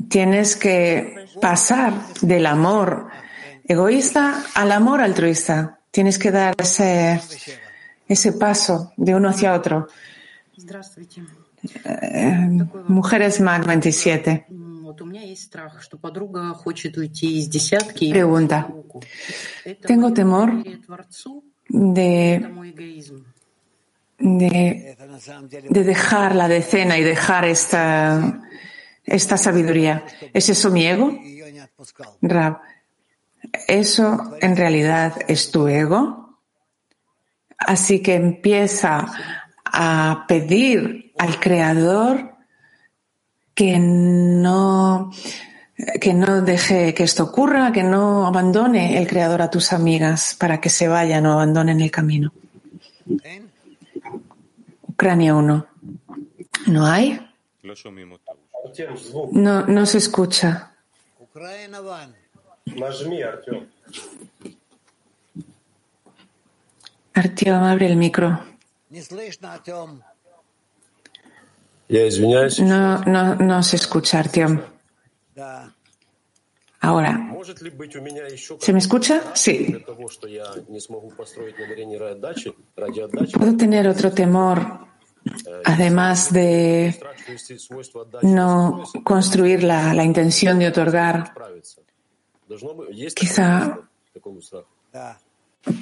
[0.07, 3.09] Tienes que pasar del amor
[3.69, 5.79] egoísta al amor altruista.
[5.91, 7.21] Tienes que dar ese,
[8.07, 9.87] ese paso de uno hacia otro.
[11.83, 12.49] Eh,
[12.87, 14.47] mujeres MAC 27.
[18.11, 18.67] Pregunta.
[19.85, 20.63] Tengo temor
[21.69, 23.05] de,
[24.17, 24.97] de,
[25.69, 28.41] de dejar la decena y dejar esta,
[29.05, 30.03] esta sabiduría.
[30.33, 31.17] ¿Es eso mi ego?
[32.21, 32.59] Rab,
[33.67, 36.39] eso en realidad es tu ego.
[37.57, 39.05] Así que empieza
[39.65, 42.35] a pedir al Creador
[43.53, 45.11] que no,
[46.01, 50.59] que no deje que esto ocurra, que no abandone el Creador a tus amigas para
[50.59, 52.33] que se vayan o abandonen el camino.
[54.87, 55.67] Ucrania 1.
[56.67, 57.19] ¿No hay?
[59.31, 60.73] No, no se escucha.
[67.13, 68.39] Artiom, abre el micro.
[72.59, 74.61] No, no, no se escucha, Artiom.
[76.81, 77.35] Ahora,
[78.59, 79.35] ¿se me escucha?
[79.35, 79.83] Sí.
[83.33, 84.87] ¿Puedo tener otro temor,
[85.65, 86.97] además de
[88.21, 91.33] no construir la, intención de otorgar?
[93.13, 93.77] Quizá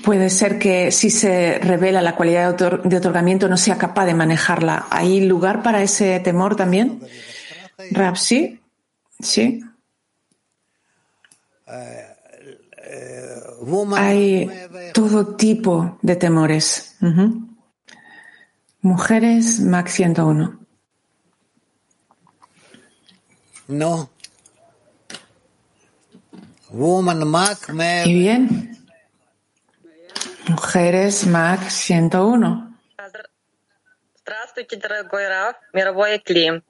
[0.04, 4.16] puede ser que si se revela la cualidad de, de otorgamiento no sea capaz de
[4.16, 4.88] manejarla.
[4.90, 7.02] ¿Hay lugar para ese temor también?
[7.92, 8.60] Rapsi.
[9.21, 9.63] sí.
[9.63, 9.65] Sí.
[13.97, 14.51] Hay
[14.93, 16.97] todo tipo de temores.
[17.01, 17.49] Ujú.
[18.83, 20.59] Mujeres, Max 101.
[23.69, 24.11] No.
[26.71, 27.59] Woman Mac
[28.05, 28.77] Y bien.
[30.49, 32.73] Mujeres, Max 101.
[34.25, 36.63] Здравствуйте, дорогой Раф, мировой Клим.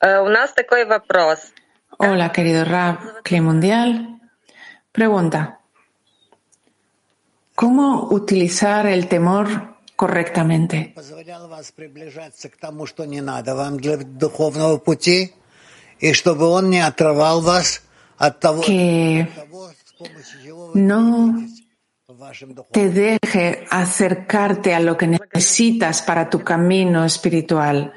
[0.00, 1.52] Э, У нас такой вопрос.
[1.99, 2.99] Hola, querido Rab
[3.41, 4.21] Mundial.
[4.91, 5.61] Pregunta.
[7.55, 10.93] ¿Cómo utilizar el temor correctamente?
[18.61, 19.27] Que
[20.75, 21.47] no
[22.71, 27.91] te deje acercarte a lo que necesitas para tu camino espiritual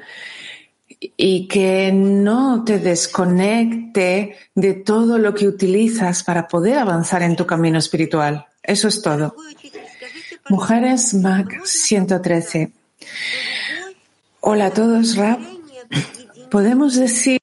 [1.01, 7.47] y que no te desconecte de todo lo que utilizas para poder avanzar en tu
[7.47, 8.45] camino espiritual.
[8.61, 9.35] Eso es todo.
[10.49, 12.71] Mujeres Mac 113.
[14.41, 15.39] Hola a todos, Rab.
[16.51, 17.39] Podemos decir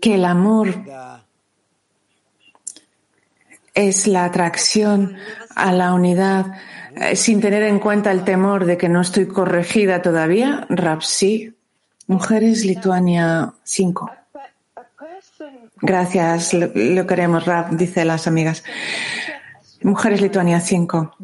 [0.00, 0.84] que el amor
[3.74, 5.16] es la atracción
[5.54, 6.46] a la unidad
[7.14, 10.66] sin tener en cuenta el temor de que no estoy corregida todavía.
[10.68, 11.54] Rap, sí.
[12.06, 14.10] Mujeres Lituania 5.
[15.80, 18.62] Gracias, lo, queremos, Rap, dice las amigas.
[19.82, 21.16] Mujeres Lituania 5.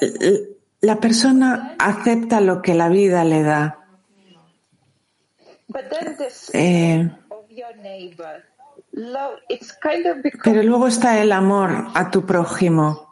[0.00, 0.40] L-
[0.80, 3.78] La persona acepta lo que la vida le da.
[6.52, 7.10] Eh,
[10.44, 13.07] Pero luego está el amor a tu prójimo.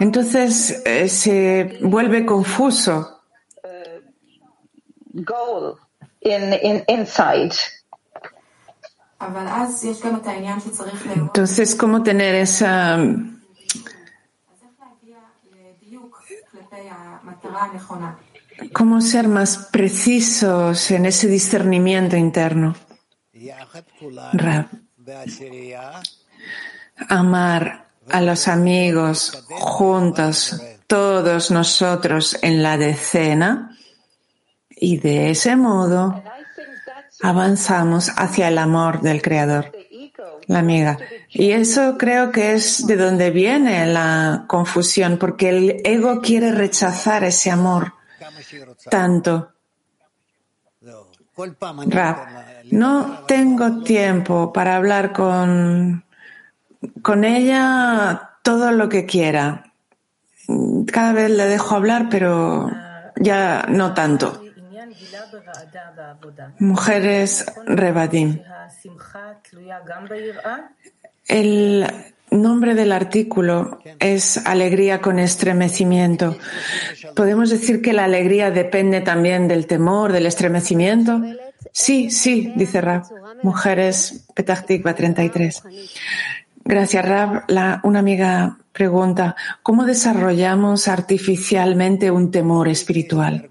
[0.00, 3.20] Entonces eh, se vuelve confuso.
[3.62, 5.76] Uh, Goal
[6.22, 7.54] in, in, inside.
[11.14, 12.96] Entonces, ¿cómo tener esa...
[12.96, 13.40] Um,
[18.72, 22.74] ¿Cómo ser más precisos en ese discernimiento interno?
[24.32, 24.68] Rab.
[27.08, 33.76] Amar a los amigos juntos, todos nosotros en la decena,
[34.70, 36.22] y de ese modo
[37.22, 39.72] avanzamos hacia el amor del Creador,
[40.46, 40.98] la amiga.
[41.28, 47.24] Y eso creo que es de donde viene la confusión, porque el ego quiere rechazar
[47.24, 47.92] ese amor
[48.90, 49.52] tanto.
[51.86, 52.28] Rap,
[52.70, 56.04] no tengo tiempo para hablar con
[57.02, 59.72] con ella todo lo que quiera.
[60.92, 62.70] Cada vez le dejo hablar, pero
[63.16, 64.42] ya no tanto.
[66.58, 68.40] Mujeres Rebadim.
[71.26, 71.86] El
[72.30, 76.36] nombre del artículo es alegría con estremecimiento.
[77.14, 81.20] ¿Podemos decir que la alegría depende también del temor, del estremecimiento?
[81.72, 83.04] Sí, sí, dice Rab.
[83.42, 85.62] Mujeres, Petah Tikva 33.
[86.70, 87.42] Gracias, Rab.
[87.48, 93.50] La, una amiga pregunta, ¿cómo desarrollamos artificialmente un temor espiritual?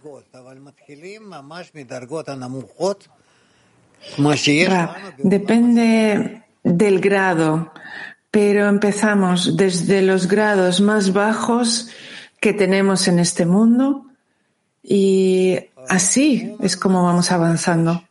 [4.69, 7.73] Rab, depende del grado,
[8.31, 11.89] pero empezamos desde los grados más bajos
[12.39, 14.05] que tenemos en este mundo
[14.81, 15.59] y
[15.89, 18.01] así es como vamos avanzando.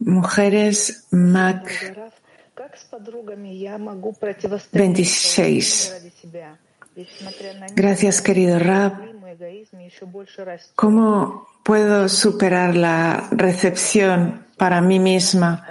[0.00, 2.17] Mujeres, Mac.
[4.72, 5.94] 26.
[7.74, 8.94] Gracias, querido Rab.
[10.74, 15.64] ¿Cómo puedo superar la recepción para mí misma?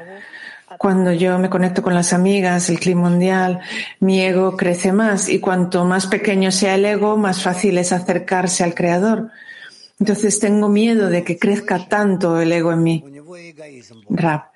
[0.78, 3.60] Cuando yo me conecto con las amigas, el clima mundial,
[4.00, 8.64] mi ego crece más y cuanto más pequeño sea el ego, más fácil es acercarse
[8.64, 9.32] al creador.
[10.00, 13.04] Entonces tengo miedo de que crezca tanto el ego en mí.
[14.10, 14.52] Rab,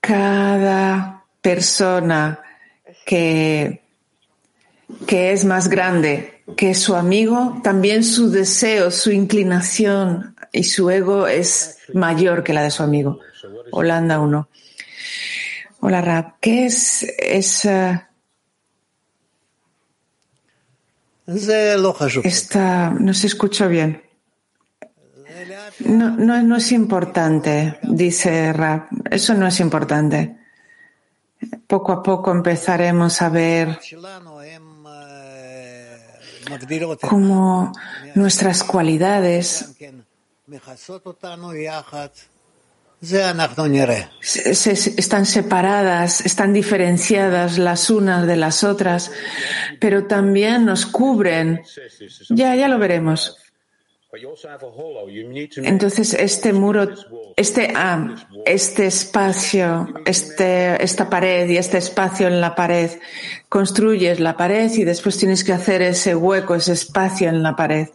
[0.00, 2.40] cada persona
[3.04, 3.82] que
[5.06, 11.26] que es más grande que su amigo, también su deseo, su inclinación y su ego
[11.26, 13.20] es mayor que la de su amigo.
[13.70, 14.48] Holanda 1.
[15.80, 16.34] Hola, Rab.
[16.40, 18.10] ¿Qué es esa...
[22.22, 24.02] Esta, no se escucha bien.
[25.80, 28.88] No, no, no es importante, dice Rab.
[29.10, 30.41] Eso no es importante.
[31.66, 33.78] Poco a poco empezaremos a ver
[37.00, 37.72] cómo
[38.14, 39.74] nuestras cualidades
[44.96, 49.10] están separadas, están diferenciadas las unas de las otras,
[49.80, 51.62] pero también nos cubren.
[52.28, 53.41] Ya, ya lo veremos.
[55.64, 56.86] Entonces, este muro,
[57.34, 62.90] este, ah, este espacio, este, esta pared y este espacio en la pared,
[63.48, 67.88] construyes la pared y después tienes que hacer ese hueco, ese espacio en la pared.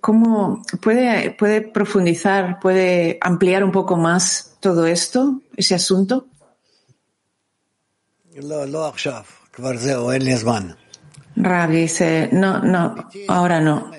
[0.00, 6.26] ¿Cómo puede, puede profundizar, puede ampliar un poco más todo esto, ese asunto?
[11.36, 13.92] Rab dice, no, no, ahora no.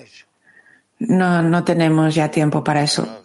[0.99, 3.23] No, no tenemos ya tiempo para eso.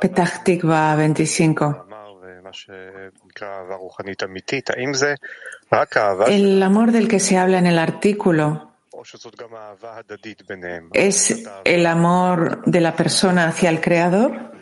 [0.00, 1.86] Petah Tikva 25.
[6.28, 8.72] El amor del que se habla en el artículo
[10.92, 14.52] es el amor de la persona hacia el Creador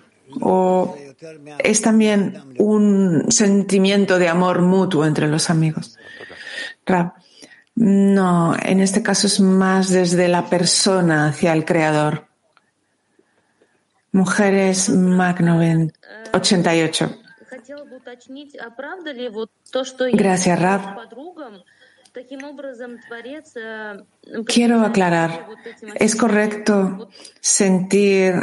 [0.40, 0.96] o
[1.58, 5.98] es también un sentimiento de amor mutuo entre los amigos.
[6.84, 7.14] Rab,
[7.76, 12.26] no, en este caso es más desde la persona hacia el creador.
[14.12, 15.40] Mujeres Mac
[16.32, 17.16] 88.
[20.12, 20.98] Gracias, Rab.
[24.46, 25.48] Quiero aclarar,
[25.96, 27.08] es correcto
[27.40, 28.34] sentir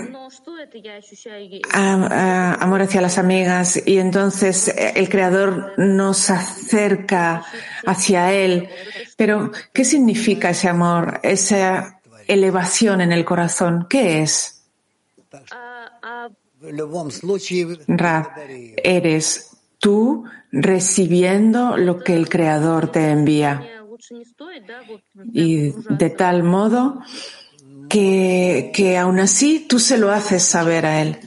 [1.71, 7.45] amor hacia las amigas y entonces eh, el Creador nos acerca
[7.85, 8.67] hacia Él.
[9.15, 13.87] Pero, ¿qué significa ese amor, esa elevación en el corazón?
[13.89, 14.63] ¿Qué es?
[17.87, 18.35] Ra,
[18.83, 19.50] eres
[19.81, 23.67] tú recibiendo lo que el Creador te envía.
[25.33, 27.01] Y de tal modo
[27.89, 31.19] que, que aún así tú se lo haces saber a Él.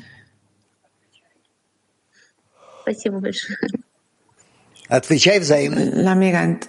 [5.95, 6.61] La amiga,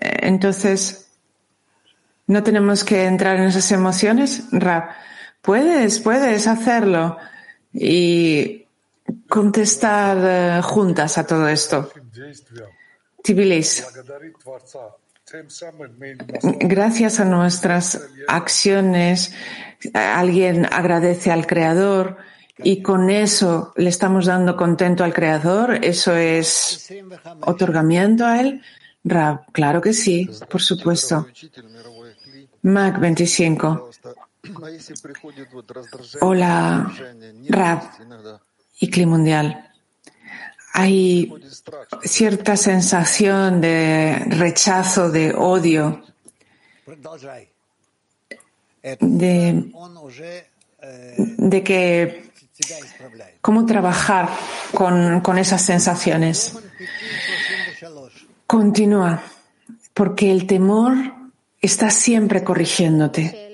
[0.00, 1.08] entonces,
[2.26, 4.44] ¿no tenemos que entrar en esas emociones?
[4.52, 4.84] Rab,
[5.42, 7.18] puedes, puedes hacerlo.
[7.72, 8.65] Y
[9.28, 11.90] contestar eh, juntas a todo esto.
[13.22, 13.84] Tibilis,
[16.60, 19.34] gracias a nuestras acciones,
[19.92, 22.18] alguien agradece al Creador
[22.58, 25.84] y con eso le estamos dando contento al Creador.
[25.84, 26.88] Eso es
[27.42, 28.62] otorgamiento a Él.
[29.04, 31.26] Rab, claro que sí, por supuesto.
[32.62, 33.90] Mac 25.
[36.20, 36.92] Hola,
[37.48, 37.82] Rab
[38.78, 39.70] y Cli Mundial.
[40.72, 41.32] Hay
[42.04, 46.02] cierta sensación de rechazo, de odio,
[49.00, 49.72] de,
[51.64, 52.30] que
[53.40, 54.28] cómo trabajar
[54.74, 56.54] con, con esas sensaciones.
[58.46, 59.22] Continúa,
[59.94, 60.94] porque el temor
[61.60, 63.46] está siempre corrigiéndote.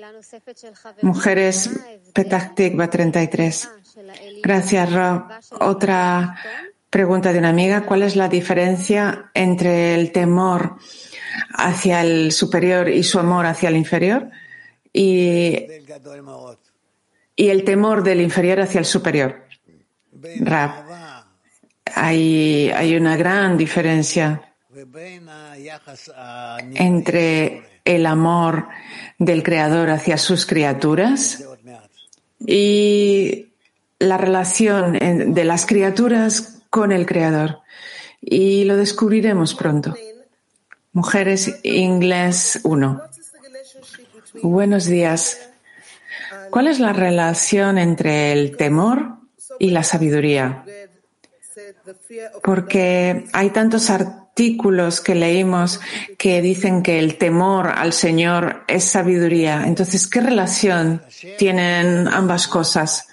[1.01, 1.69] Mujeres,
[2.13, 3.69] Petah Tikva 33.
[4.41, 5.23] Gracias, Rob.
[5.59, 6.35] Otra
[6.89, 7.81] pregunta de una amiga.
[7.85, 10.77] ¿Cuál es la diferencia entre el temor
[11.53, 14.29] hacia el superior y su amor hacia el inferior?
[14.91, 15.65] Y,
[17.35, 19.43] y el temor del inferior hacia el superior.
[20.39, 20.71] Rab,
[21.95, 24.53] hay, hay una gran diferencia
[26.75, 28.67] entre el amor
[29.17, 31.43] del Creador hacia sus criaturas
[32.39, 33.52] y
[33.99, 34.93] la relación
[35.33, 37.59] de las criaturas con el Creador.
[38.19, 39.95] Y lo descubriremos pronto.
[40.91, 43.01] Mujeres Inglés 1.
[44.41, 45.49] Buenos días.
[46.49, 49.17] ¿Cuál es la relación entre el temor
[49.59, 50.63] y la sabiduría?
[52.43, 55.79] Porque hay tantos artículos que leímos
[56.17, 59.63] que dicen que el temor al Señor es sabiduría.
[59.65, 61.01] Entonces, ¿qué relación
[61.37, 63.07] tienen ambas cosas?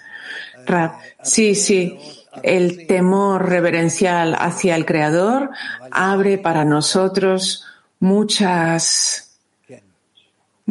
[1.23, 1.97] Sí, sí.
[2.43, 5.49] El temor reverencial hacia el Creador
[5.91, 7.65] abre para nosotros
[7.99, 9.31] muchas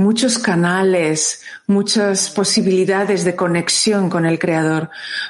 [0.00, 4.88] muchos canales, muchas posibilidades de conexión con el Creador,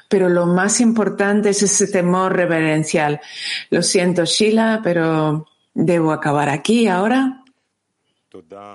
[0.08, 3.20] pero lo más importante es ese temor reverencial.
[3.70, 7.39] Lo siento, Sheila, pero debo acabar aquí ahora.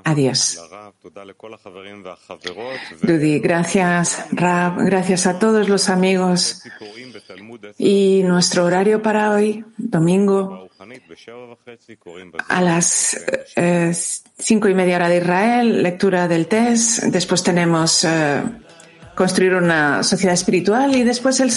[0.04, 0.60] Adiós.
[3.02, 6.62] Dudi, gracias, Rab, gracias a todos los amigos.
[7.78, 10.70] Y nuestro horario para hoy, domingo,
[12.50, 13.18] a las
[13.56, 13.94] eh,
[14.38, 17.04] cinco y media hora de Israel, lectura del test.
[17.04, 18.44] Después tenemos eh,
[19.16, 21.52] construir una sociedad espiritual y después el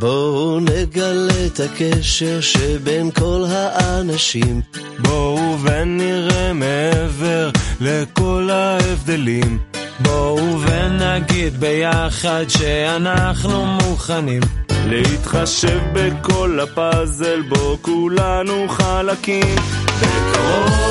[0.00, 4.60] בואו נגלה את הקשר שבין כל האנשים.
[4.98, 9.58] בואו ונראה מעבר לכל ההבדלים.
[10.00, 14.42] בואו ונגיד ביחד שאנחנו מוכנים
[14.86, 19.56] להתחשב בכל הפאזל בו כולנו חלקים.
[20.00, 20.82] בקרוב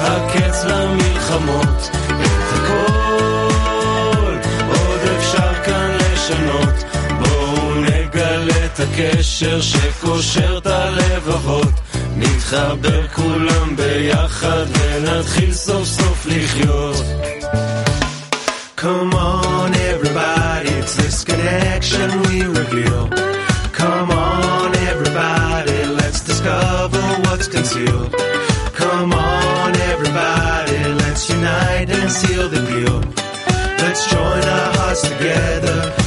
[0.00, 4.36] הקץ למלחמות, את הכל
[4.68, 6.89] עוד אפשר כאן לשנות.
[8.99, 11.73] בואו נגלה את הקשר שקושר את הלבבות.
[12.17, 17.05] נתחבר כולם ביחד ונתחיל סוף סוף לחיות.
[18.77, 23.03] Come on everybody, it's this connection we reveal.
[23.79, 28.11] Come on everybody, let's discover what's concealed.
[28.81, 32.97] Come on everybody, let's unite and seal the deal.
[33.81, 35.98] Let's join our hearts together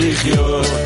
[0.00, 0.79] לחיות.